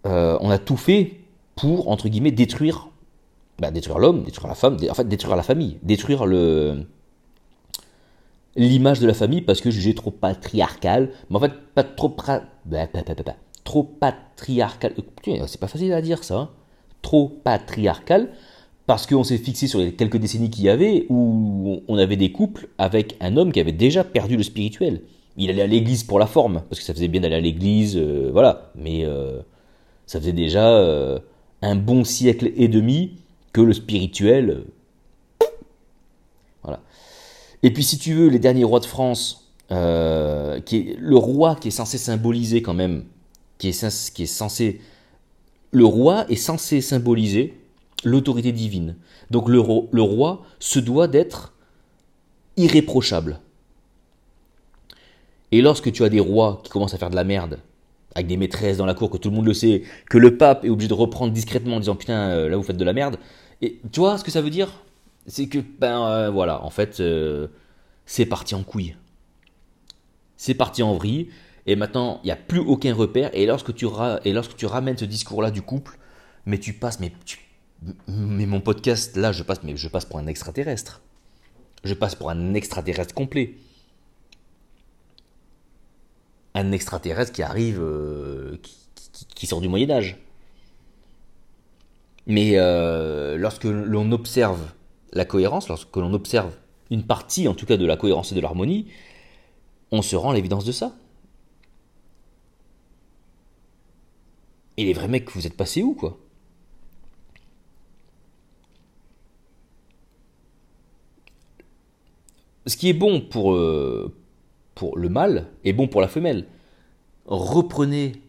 [0.05, 1.19] euh, on a tout fait
[1.55, 2.87] pour, entre guillemets, détruire,
[3.59, 6.85] bah, détruire l'homme, détruire la femme, en fait, détruire la famille, détruire le,
[8.57, 11.11] l'image de la famille parce que jugée trop patriarcale.
[11.29, 12.41] Mais en fait, pas trop, pra...
[12.65, 12.87] Bah,
[13.63, 14.93] trop patriarcal.
[15.47, 16.37] C'est pas facile à dire ça.
[16.37, 16.49] Hein.
[17.01, 18.29] Trop patriarcal
[18.87, 22.31] parce qu'on s'est fixé sur les quelques décennies qu'il y avait où on avait des
[22.31, 25.01] couples avec un homme qui avait déjà perdu le spirituel.
[25.35, 27.95] Il allait à l'église pour la forme, parce que ça faisait bien d'aller à l'église,
[27.97, 28.71] euh, voilà.
[28.75, 29.41] Mais euh,
[30.07, 31.19] ça faisait déjà euh,
[31.61, 33.11] un bon siècle et demi
[33.53, 34.63] que le spirituel
[37.63, 41.55] et puis si tu veux, les derniers rois de France, euh, qui est le roi
[41.55, 43.05] qui est censé symboliser quand même,
[43.57, 44.81] qui est, qui est censé...
[45.71, 47.53] Le roi est censé symboliser
[48.03, 48.95] l'autorité divine.
[49.31, 51.53] Donc le, le roi se doit d'être
[52.55, 53.39] irréprochable.
[55.51, 57.59] Et lorsque tu as des rois qui commencent à faire de la merde,
[58.15, 60.65] avec des maîtresses dans la cour, que tout le monde le sait, que le pape
[60.65, 63.17] est obligé de reprendre discrètement en disant putain, euh, là vous faites de la merde,
[63.61, 64.83] et tu vois ce que ça veut dire?
[65.27, 67.47] C'est que, ben euh, voilà, en fait, euh,
[68.05, 68.95] c'est parti en couille.
[70.37, 71.29] C'est parti en vrille.
[71.65, 73.87] et maintenant il n'y a plus aucun repère, et lorsque tu,
[74.57, 75.97] tu ramènes ce discours-là du couple,
[76.45, 77.11] mais tu passes, mais,
[78.07, 81.01] mais mon podcast, là, je passe, mais je passe pour un extraterrestre.
[81.83, 83.55] Je passe pour un extraterrestre complet.
[86.55, 88.57] Un extraterrestre qui arrive, euh,
[89.35, 90.17] qui, sort du Moyen Âge.
[92.27, 92.57] Mais
[93.37, 94.71] lorsque l'on observe
[95.13, 96.55] la cohérence, lorsque l'on observe
[96.89, 98.87] une partie en tout cas de la cohérence et de l'harmonie,
[99.91, 100.95] on se rend l'évidence de ça.
[104.77, 106.17] Et les vrais mecs, vous êtes passés où quoi?
[112.67, 114.13] Ce qui est bon pour, euh,
[114.75, 116.47] pour le mâle est bon pour la femelle.
[117.25, 118.21] Reprenez,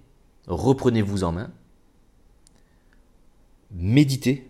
[0.47, 1.51] reprenez-vous en main.
[3.73, 4.49] Méditez,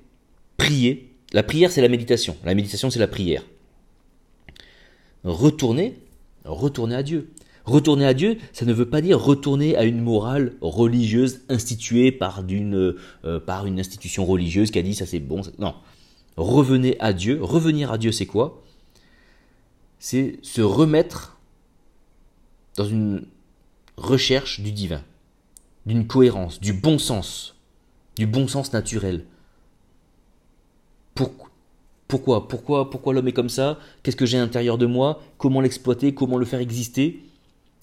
[0.58, 1.07] priez.
[1.32, 2.36] La prière, c'est la méditation.
[2.44, 3.42] La méditation, c'est la prière
[5.24, 5.98] retourner,
[6.44, 7.32] retourner à Dieu.
[7.64, 12.42] Retourner à Dieu, ça ne veut pas dire retourner à une morale religieuse instituée par,
[12.42, 15.42] d'une, euh, par une institution religieuse qui a dit ça c'est bon.
[15.58, 15.74] Non.
[16.38, 17.42] Revenez à Dieu.
[17.42, 18.62] Revenir à Dieu, c'est quoi?
[19.98, 21.38] C'est se remettre
[22.76, 23.26] dans une
[23.98, 25.02] recherche du divin,
[25.84, 27.56] d'une cohérence, du bon sens,
[28.16, 29.26] du bon sens naturel.
[32.08, 32.48] Pourquoi?
[32.48, 32.88] Pourquoi?
[32.90, 33.78] Pourquoi l'homme est comme ça?
[34.02, 35.22] Qu'est-ce que j'ai à l'intérieur de moi?
[35.36, 36.14] Comment l'exploiter?
[36.14, 37.22] Comment le faire exister?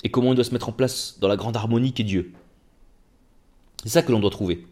[0.04, 2.34] Et comment il doit se mettre en place dans la grande harmonie qu'est Dieu?
[3.84, 4.66] C'est ça que l'on doit trouver.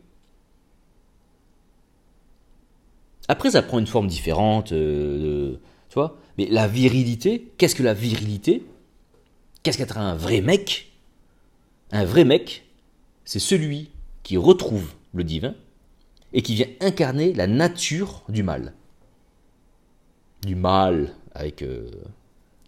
[3.28, 5.56] Après, ça prend une forme différente, euh,
[5.90, 6.18] tu vois?
[6.38, 8.66] Mais la virilité, qu'est-ce que la virilité?
[9.62, 10.92] Qu'est-ce qu'être un vrai mec?
[11.92, 12.66] Un vrai mec,
[13.24, 13.92] c'est celui
[14.24, 15.54] qui retrouve le divin
[16.34, 18.74] et qui vient incarner la nature du mal
[20.46, 21.62] du mal avec.
[21.62, 21.90] Euh,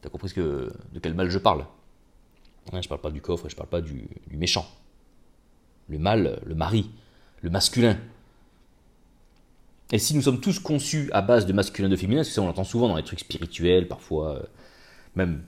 [0.02, 1.66] t'as compris que, de quel mal je parle?
[2.74, 4.66] Je Je parle pas du coffre, je parle pas du, méchant.
[5.88, 6.90] Le mal, le mari,
[7.42, 7.98] le masculin.
[9.92, 12.42] Et si nous sommes tous conçus à base de masculin, de féminin, parce que ça
[12.42, 14.44] on l'entend souvent dans les trucs spirituels, parfois, euh,
[15.16, 15.44] même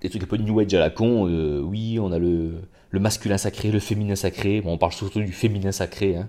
[0.00, 2.60] des trucs un peu new age à la con, euh, oui, on a le,
[2.90, 6.16] le, masculin sacré, le féminin sacré, bon, on parle surtout du féminin sacré.
[6.16, 6.26] Hein.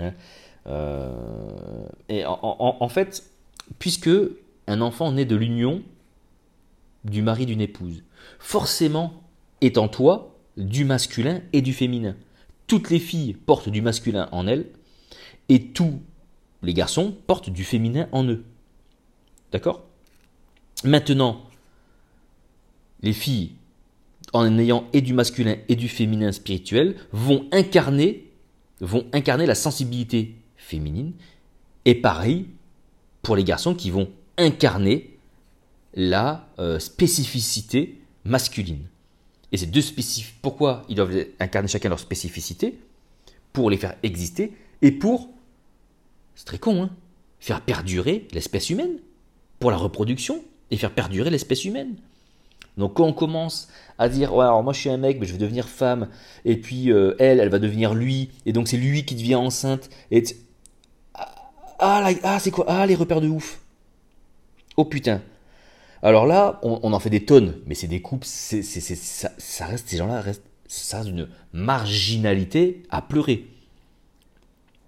[0.00, 0.12] Hein
[2.08, 3.24] et en, fait,
[3.78, 4.10] puisque
[4.66, 5.82] un enfant naît de l'union
[7.04, 8.02] du mari d'une épouse,
[8.38, 9.22] forcément
[9.60, 12.16] est en toi du masculin et du féminin.
[12.66, 14.66] Toutes les filles portent du masculin en elles,
[15.48, 16.00] et tous
[16.62, 18.44] les garçons portent du féminin en eux.
[19.50, 19.84] D'accord?
[20.84, 21.44] Maintenant,
[23.02, 23.52] les filles,
[24.32, 28.30] en ayant et du masculin et du féminin spirituel, vont incarner,
[28.80, 31.12] vont incarner la sensibilité féminine,
[31.84, 32.46] et pareil
[33.22, 34.08] pour les garçons qui vont
[34.38, 35.18] incarner
[35.94, 38.86] la euh, spécificité masculine.
[39.52, 42.78] Et ces deux spécificités, pourquoi ils doivent incarner chacun leur spécificité?
[43.52, 45.28] Pour les faire exister et pour,
[46.36, 46.90] c'est très con, hein,
[47.40, 48.98] faire perdurer l'espèce humaine,
[49.58, 51.96] pour la reproduction et faire perdurer l'espèce humaine.
[52.76, 53.68] Donc quand on commence
[53.98, 56.08] à dire ouais moi je suis un mec mais je vais devenir femme.
[56.44, 58.30] Et puis euh, elle elle va devenir lui.
[58.46, 59.90] Et donc c'est lui qui devient enceinte.
[60.10, 60.22] Et
[61.80, 62.64] ah, ah c'est quoi?
[62.68, 63.60] Ah, les repères de ouf.
[64.76, 65.20] Oh putain.
[66.02, 69.98] Alors là, on, en fait des tonnes, mais c'est des coupes, c'est, ça, reste, ces
[69.98, 73.46] gens-là restent, ça reste une marginalité à pleurer.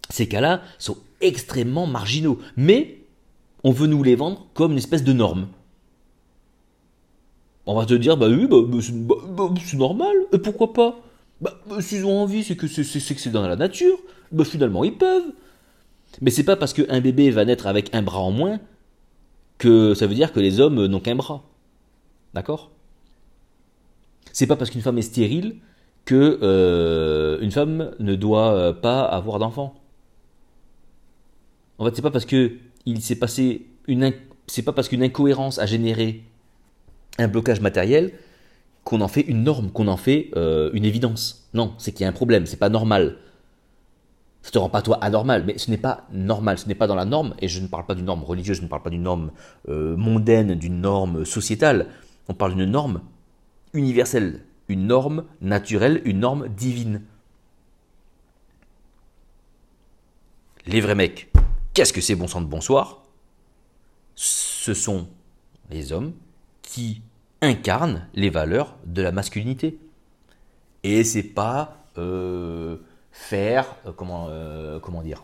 [0.09, 2.99] Ces cas-là sont extrêmement marginaux, mais
[3.63, 5.49] on veut nous les vendre comme une espèce de norme.
[7.67, 10.99] On va te dire, bah oui, bah, bah, bah, bah c'est normal, et pourquoi pas?
[11.43, 13.99] Bah, s'ils ont envie, c'est que c'est, que c'est dans la nature,
[14.31, 15.33] bah finalement ils peuvent.
[16.21, 18.61] Mais c'est pas parce qu'un bébé va naître avec un bras en moins
[19.59, 21.43] que ça veut dire que les hommes n'ont qu'un bras.
[22.35, 22.71] D'accord?
[24.33, 25.57] C'est pas parce qu'une femme est stérile
[26.05, 29.75] que euh, une femme ne doit euh, pas avoir d'enfant.
[31.79, 32.53] En fait, c'est pas parce que
[32.87, 34.13] il s'est passé une
[34.47, 36.25] c'est pas parce qu'une incohérence a généré
[37.19, 38.13] un blocage matériel
[38.85, 41.49] qu'on en fait une norme, qu'on en fait euh, une évidence.
[41.55, 43.19] Non, c'est qu'il y a un problème, c'est pas normal
[44.43, 46.97] ça te rend pas toi anormal, mais ce n'est pas normal, ce n'est pas dans
[46.97, 49.03] la norme, et je ne parle pas d'une norme religieuse, je ne parle pas d'une
[49.03, 49.31] norme
[49.69, 51.87] euh, mondaine, d'une norme sociétale,
[52.29, 53.03] on parle d'une norme
[53.73, 57.03] universelle, une norme naturelle, une norme divine.
[60.67, 61.33] Les vrais mecs,
[61.73, 63.03] qu'est-ce que c'est bon sang de bonsoir?
[64.15, 65.09] Ce sont
[65.71, 66.13] les hommes
[66.63, 67.03] qui
[67.41, 69.79] incarnent les valeurs de la masculinité.
[70.83, 71.85] Et c'est pas...
[71.99, 72.79] Euh,
[73.13, 75.23] faire, euh, comment, euh, comment dire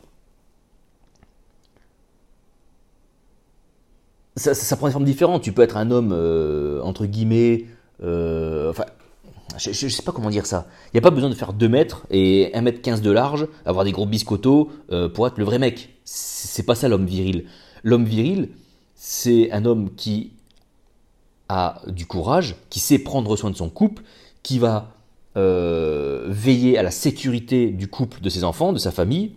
[4.37, 5.43] ça, prend des formes différentes.
[5.43, 7.65] Tu peux être un homme, euh, entre guillemets,
[8.01, 8.85] enfin,
[9.57, 10.69] je, ne sais pas comment dire ça.
[10.87, 13.49] Il n'y a pas besoin de faire 2 mètres et 1 mètre 15 de large,
[13.67, 14.71] avoir des gros biscottos
[15.13, 15.97] pour être le vrai mec.
[16.05, 17.47] C'est pas ça l'homme viril.
[17.83, 18.51] L'homme viril,
[18.95, 20.35] c'est un homme qui
[21.49, 24.05] a du courage, qui sait prendre soin de son couple,
[24.45, 24.98] qui va
[25.39, 29.37] euh, veiller à la sécurité du couple, de ses enfants, de sa famille.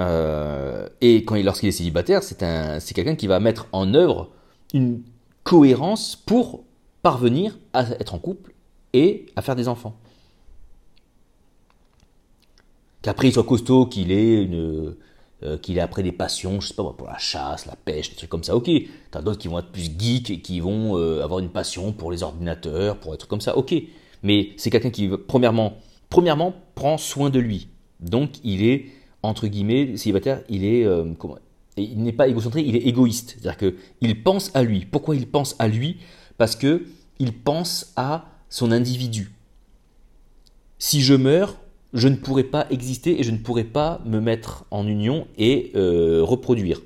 [0.00, 4.30] Euh, et lorsqu'il est célibataire, c'est quelqu'un qui va mettre en œuvre
[4.72, 5.02] une
[5.42, 6.64] cohérence pour
[7.02, 8.54] parvenir à être en couple
[8.94, 9.94] et à faire des enfants.
[13.02, 16.94] Qu'après il soit costaud, qu'il ait euh, qu'il ait après des passions, je sais pas
[16.96, 18.70] pour la chasse, la pêche, des trucs comme ça, ok.
[19.10, 22.22] T'as d'autres qui vont être plus geeks et qui vont avoir une passion pour les
[22.22, 23.74] ordinateurs, pour des trucs comme ça, ok.
[24.24, 25.76] Mais c'est quelqu'un qui, premièrement,
[26.08, 27.68] premièrement, prend soin de lui.
[28.00, 28.86] Donc il est,
[29.22, 31.04] entre guillemets, célibataire, il est, euh,
[31.76, 33.36] il n'est pas égocentré, il est égoïste.
[33.38, 34.86] C'est-à-dire qu'il pense à lui.
[34.90, 35.98] Pourquoi il pense à lui?
[36.38, 36.86] Parce que
[37.18, 39.32] il pense à son individu.
[40.78, 41.56] Si je meurs,
[41.92, 45.70] je ne pourrai pas exister et je ne pourrai pas me mettre en union et
[45.76, 46.80] euh, reproduire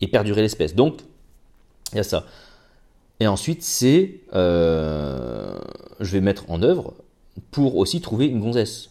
[0.00, 0.74] et perdurer l'espèce.
[0.74, 1.02] Donc,
[1.92, 2.26] il y a ça.
[3.20, 5.58] Et ensuite, c'est, euh,
[6.00, 6.94] je vais mettre en œuvre
[7.50, 8.90] pour aussi trouver une gonzesse.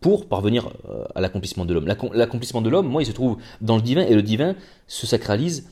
[0.00, 1.86] Pour parvenir euh, à l'accomplissement de l'homme.
[1.86, 4.54] L'accomplissement de l'homme, moi, il se trouve dans le divin, et le divin
[4.86, 5.68] se sacralise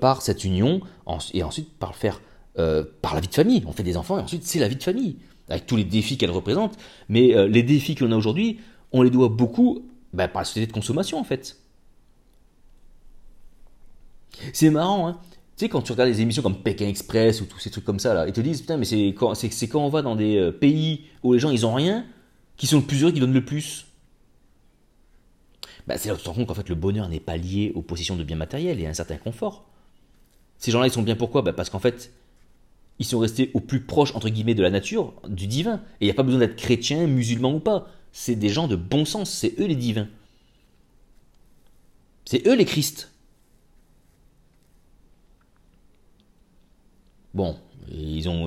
[0.00, 0.80] par cette union,
[1.32, 2.20] et ensuite par le faire
[2.58, 3.64] euh, par la vie de famille.
[3.66, 5.16] On fait des enfants et ensuite c'est la vie de famille,
[5.48, 6.76] avec tous les défis qu'elle représente.
[7.08, 8.60] Mais euh, les défis qu'on a aujourd'hui,
[8.92, 11.56] on les doit beaucoup bah, par la société de consommation en fait.
[14.52, 15.18] C'est marrant, hein
[15.56, 17.98] tu sais, quand tu regardes des émissions comme Pékin Express ou tous ces trucs comme
[17.98, 20.36] ça, là, ils te disent, putain, mais c'est quand, c'est, quand on va dans des
[20.36, 22.06] euh, pays où les gens, ils ont rien,
[22.56, 23.86] qui sont le plus heureux, qui donnent le plus?
[25.86, 27.72] Bah, c'est là où tu te rends compte qu'en fait, le bonheur n'est pas lié
[27.74, 29.64] aux possessions de biens matériels et à un certain confort.
[30.58, 31.42] Ces gens-là, ils sont bien pourquoi?
[31.42, 32.12] Bah, Parce qu'en fait,
[32.98, 35.82] ils sont restés au plus proche, entre guillemets, de la nature, du divin.
[36.00, 37.88] Et il n'y a pas besoin d'être chrétien, musulman ou pas.
[38.12, 40.08] C'est des gens de bon sens, c'est eux les divins.
[42.24, 43.11] C'est eux les Christ.
[47.34, 47.56] Bon,
[47.90, 48.44] ils ont,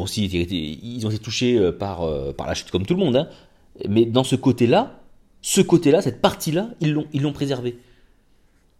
[0.00, 3.16] aussi été, touchés euh, par, euh, par la chute comme tout le monde.
[3.16, 3.28] Hein.
[3.88, 5.00] Mais dans ce côté-là,
[5.42, 7.78] ce côté-là, cette partie-là, ils l'ont, ils l'ont préservé.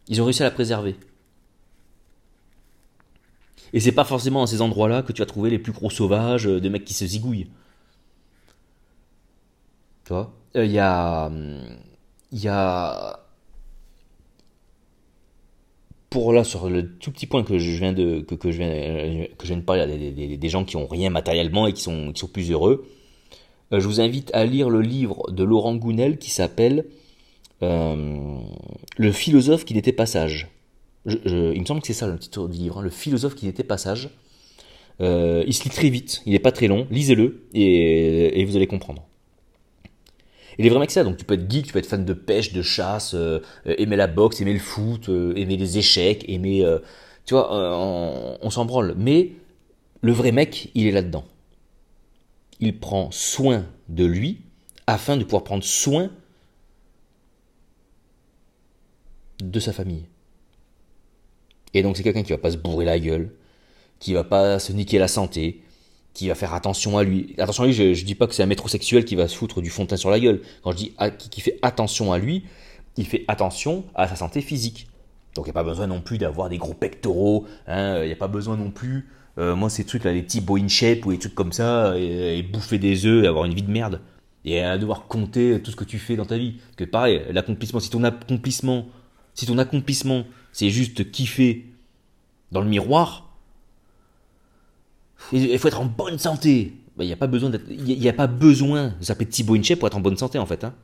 [0.09, 0.97] Ils ont réussi à la préserver.
[3.73, 6.47] Et c'est pas forcément dans ces endroits-là que tu vas trouver les plus gros sauvages,
[6.47, 7.49] euh, des mecs qui se zigouillent.
[10.05, 10.33] Tu vois?
[10.55, 11.31] Il y a.
[12.33, 13.21] Il y a.
[16.11, 19.45] Pour là, sur le tout petit point que je viens de, que, je, viens, que
[19.45, 22.21] je viens de parler, des, des, gens qui ont rien matériellement et qui sont, qui
[22.21, 22.87] sont plus heureux,
[23.73, 26.87] euh, je vous invite à lire le livre de Laurent Gounel qui s'appelle
[27.61, 30.49] Le philosophe qui n'était pas sage
[31.07, 33.65] il me semble que c'est ça le titre du livre, hein, Le philosophe qui était
[33.65, 34.11] passage.
[35.01, 38.67] Euh, il se lit très vite, il n'est pas très long, lisez-le et, vous allez
[38.67, 39.08] comprendre.
[40.59, 42.13] Il est vraiment que ça, donc tu peux être geek, tu peux être fan de
[42.13, 46.65] pêche, de chasse, euh, aimer la boxe, aimer le foot, euh, aimer les échecs, aimer...
[47.25, 48.95] tu vois, on, on s'en branle.
[48.97, 49.33] Mais
[50.01, 51.25] le vrai mec, il est là-dedans.
[52.61, 54.41] Il prend soin de lui
[54.87, 56.11] afin de pouvoir prendre soin
[59.43, 60.07] de sa famille.
[61.75, 63.31] Et donc c'est quelqu'un qui va pas se bourrer la gueule,
[64.01, 65.63] qui va pas se niquer la santé,
[66.19, 67.37] qui va faire attention à lui.
[67.39, 69.63] Attention à lui, je, je dis pas que c'est un métrosexuel qui va se foutre
[69.63, 70.41] du fond de teint sur la gueule.
[70.65, 70.93] Quand je dis
[71.31, 72.43] qui, fait attention à lui,
[72.97, 74.89] il fait attention à sa santé physique.
[75.37, 78.13] Donc il n'y a pas besoin non plus d'avoir des gros pectoraux, hein, il n'y
[78.13, 79.07] a pas besoin non plus,
[79.39, 81.97] euh, moi ces trucs là, les petits boy in shape ou des trucs comme ça,
[81.97, 84.01] et, bouffer des œufs et avoir une vie de merde.
[84.45, 86.57] Et à devoir compter tout ce que tu fais dans ta vie.
[86.77, 88.87] que pareil, l'accomplissement, si ton accomplissement,
[89.35, 91.67] si ton accomplissement c'est juste kiffer
[92.51, 93.28] dans le miroir.
[95.33, 96.75] Il faut être en bonne santé.
[96.99, 99.97] Il n'y a pas besoin d'être, il a pas besoin de s'appeler Thibaut pour être
[99.97, 100.65] en bonne santé en fait.
[100.65, 100.75] Hein.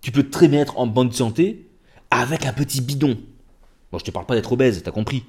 [0.00, 1.66] Tu peux très bien être en bonne santé
[2.10, 3.18] avec un petit bidon.
[3.92, 5.24] Bon, je te parle pas d'être obèse, t'as compris.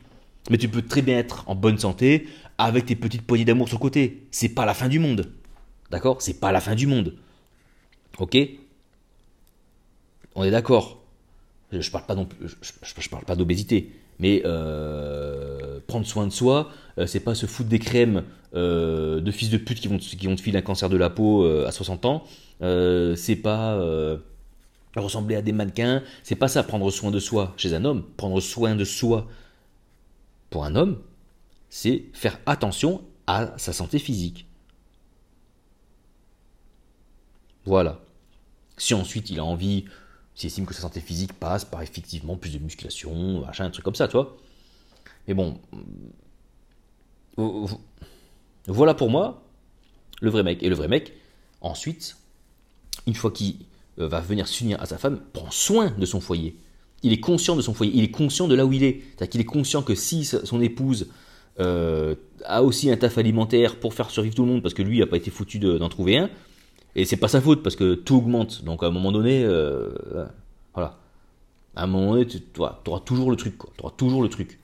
[0.50, 2.28] Mais tu peux très bien être en bonne santé
[2.58, 4.28] avec tes petites poignées d'amour sur le côté.
[4.32, 5.30] C'est pas la fin du monde.
[5.92, 6.22] D'accord?
[6.22, 7.16] C'est pas la fin du monde.
[8.20, 8.38] Ok?
[10.36, 10.98] On est d'accord
[11.72, 15.57] je parle pas non je, parle pas d'obésité, mais euh,
[15.88, 18.24] prendre soin de soi, euh, c'est pas se foutre des crèmes
[18.56, 21.10] euh, de fils de pute qui vont, qui vont te filer un cancer de la
[21.10, 22.24] peau à 60 ans,
[22.62, 23.80] c'est pas
[24.96, 28.40] ressembler à des mannequins, c'est pas ça prendre soin de soi chez un homme, prendre
[28.40, 29.28] soin de soi
[30.50, 31.02] pour un homme,
[31.70, 34.48] c'est faire attention à sa santé physique.
[37.66, 38.00] Voilà.
[38.78, 39.86] Si ensuite il a envie
[40.38, 43.84] s'il estime que sa santé physique passe par effectivement plus de musculation, machin, un truc
[43.84, 44.38] comme ça, tu vois.
[45.28, 45.60] Mais bon,
[48.68, 49.44] Voilà pour moi
[50.22, 50.64] le vrai mec.
[50.64, 51.14] Et le vrai mec,
[51.62, 52.18] ensuite,
[53.06, 53.56] une fois qu'il
[54.00, 56.56] euh, va venir s'unir à sa femme, prend soin de son foyer.
[57.04, 59.02] Il est conscient de son foyer, il est conscient de là où il est.
[59.10, 61.08] C'est-à-dire qu'il est conscient que si son épouse
[61.60, 62.16] euh,
[62.46, 65.08] a aussi un taf alimentaire pour faire survivre tout le monde, parce que lui n'a
[65.08, 66.30] pas été foutu d'en trouver un,
[66.96, 68.64] et c'est pas sa faute, parce que tout augmente.
[68.64, 69.90] Donc à un moment donné, euh,
[70.74, 70.98] voilà.
[71.76, 74.60] À un moment donné, tu auras, toujours le truc, Tu auras toujours le truc.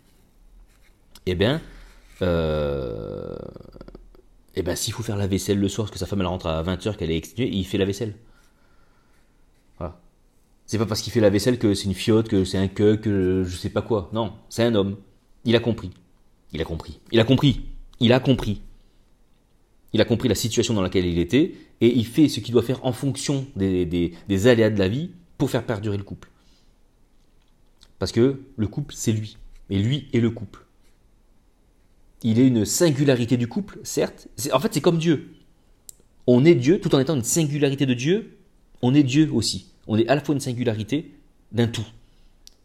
[1.25, 1.61] Eh bien,
[2.21, 3.35] euh,
[4.55, 6.61] eh ben, s'il faut faire la vaisselle le soir, parce que sa femme rentre à
[6.63, 8.15] 20h, qu'elle est exténuée, il fait la vaisselle.
[9.77, 9.99] Voilà.
[10.65, 12.95] C'est pas parce qu'il fait la vaisselle que c'est une fiotte, que c'est un que,
[12.95, 14.09] que je sais pas quoi.
[14.13, 14.97] Non, c'est un homme.
[15.45, 15.91] Il a compris.
[16.53, 16.99] Il a compris.
[17.11, 17.61] Il a compris.
[17.99, 18.61] Il a compris.
[19.93, 22.63] Il a compris la situation dans laquelle il était et il fait ce qu'il doit
[22.63, 26.29] faire en fonction des, des aléas de la vie pour faire perdurer le couple.
[27.99, 29.37] Parce que le couple, c'est lui.
[29.69, 30.65] Et lui est le couple.
[32.23, 34.27] Il est une singularité du couple, certes.
[34.53, 35.33] En fait, c'est comme Dieu.
[36.25, 38.37] On est Dieu tout en étant une singularité de Dieu.
[38.81, 39.67] On est Dieu aussi.
[39.87, 41.13] On est à la fois une singularité
[41.51, 41.85] d'un tout.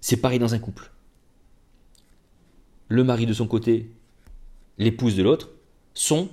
[0.01, 0.93] C'est pareil dans un couple.
[2.89, 3.91] Le mari de son côté,
[4.79, 5.51] l'épouse de l'autre,
[5.93, 6.29] sont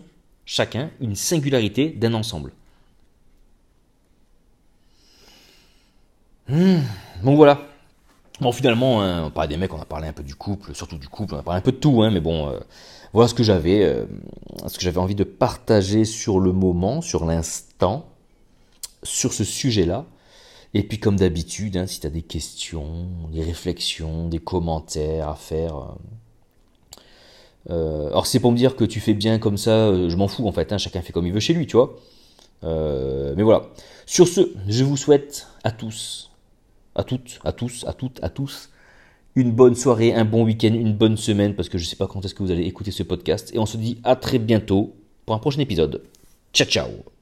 [0.46, 2.52] chacun une singularité d'un ensemble.
[6.48, 6.82] Hmm.
[7.24, 7.68] bon voilà.
[8.42, 10.98] Bon finalement, hein, on parlait des mecs, on a parlé un peu du couple, surtout
[10.98, 12.60] du couple, on a parlé un peu de tout, hein, mais bon, euh,
[13.14, 14.06] voilà ce que j'avais, euh,
[14.68, 18.06] ce que j'avais envie de partager sur le moment, sur l'instant,
[19.04, 20.06] sur ce sujet-là.
[20.74, 25.36] Et puis comme d'habitude, hein, si tu as des questions, des réflexions, des commentaires à
[25.36, 25.96] faire,
[27.70, 30.46] euh, alors c'est pour me dire que tu fais bien comme ça, je m'en fous
[30.46, 31.96] en fait, hein, chacun fait comme il veut chez lui, tu vois.
[32.64, 33.68] Mais voilà.
[34.06, 36.32] Sur ce, je vous souhaite à tous,
[36.96, 38.70] à toutes, à tous, à toutes, à tous,
[39.36, 42.08] une bonne soirée, un bon week-end, une bonne semaine, parce que je ne sais pas
[42.08, 43.52] quand est-ce que vous allez écouter ce podcast.
[43.54, 46.02] Et on se dit à très bientôt pour un prochain épisode.
[46.54, 47.15] Ciao ciao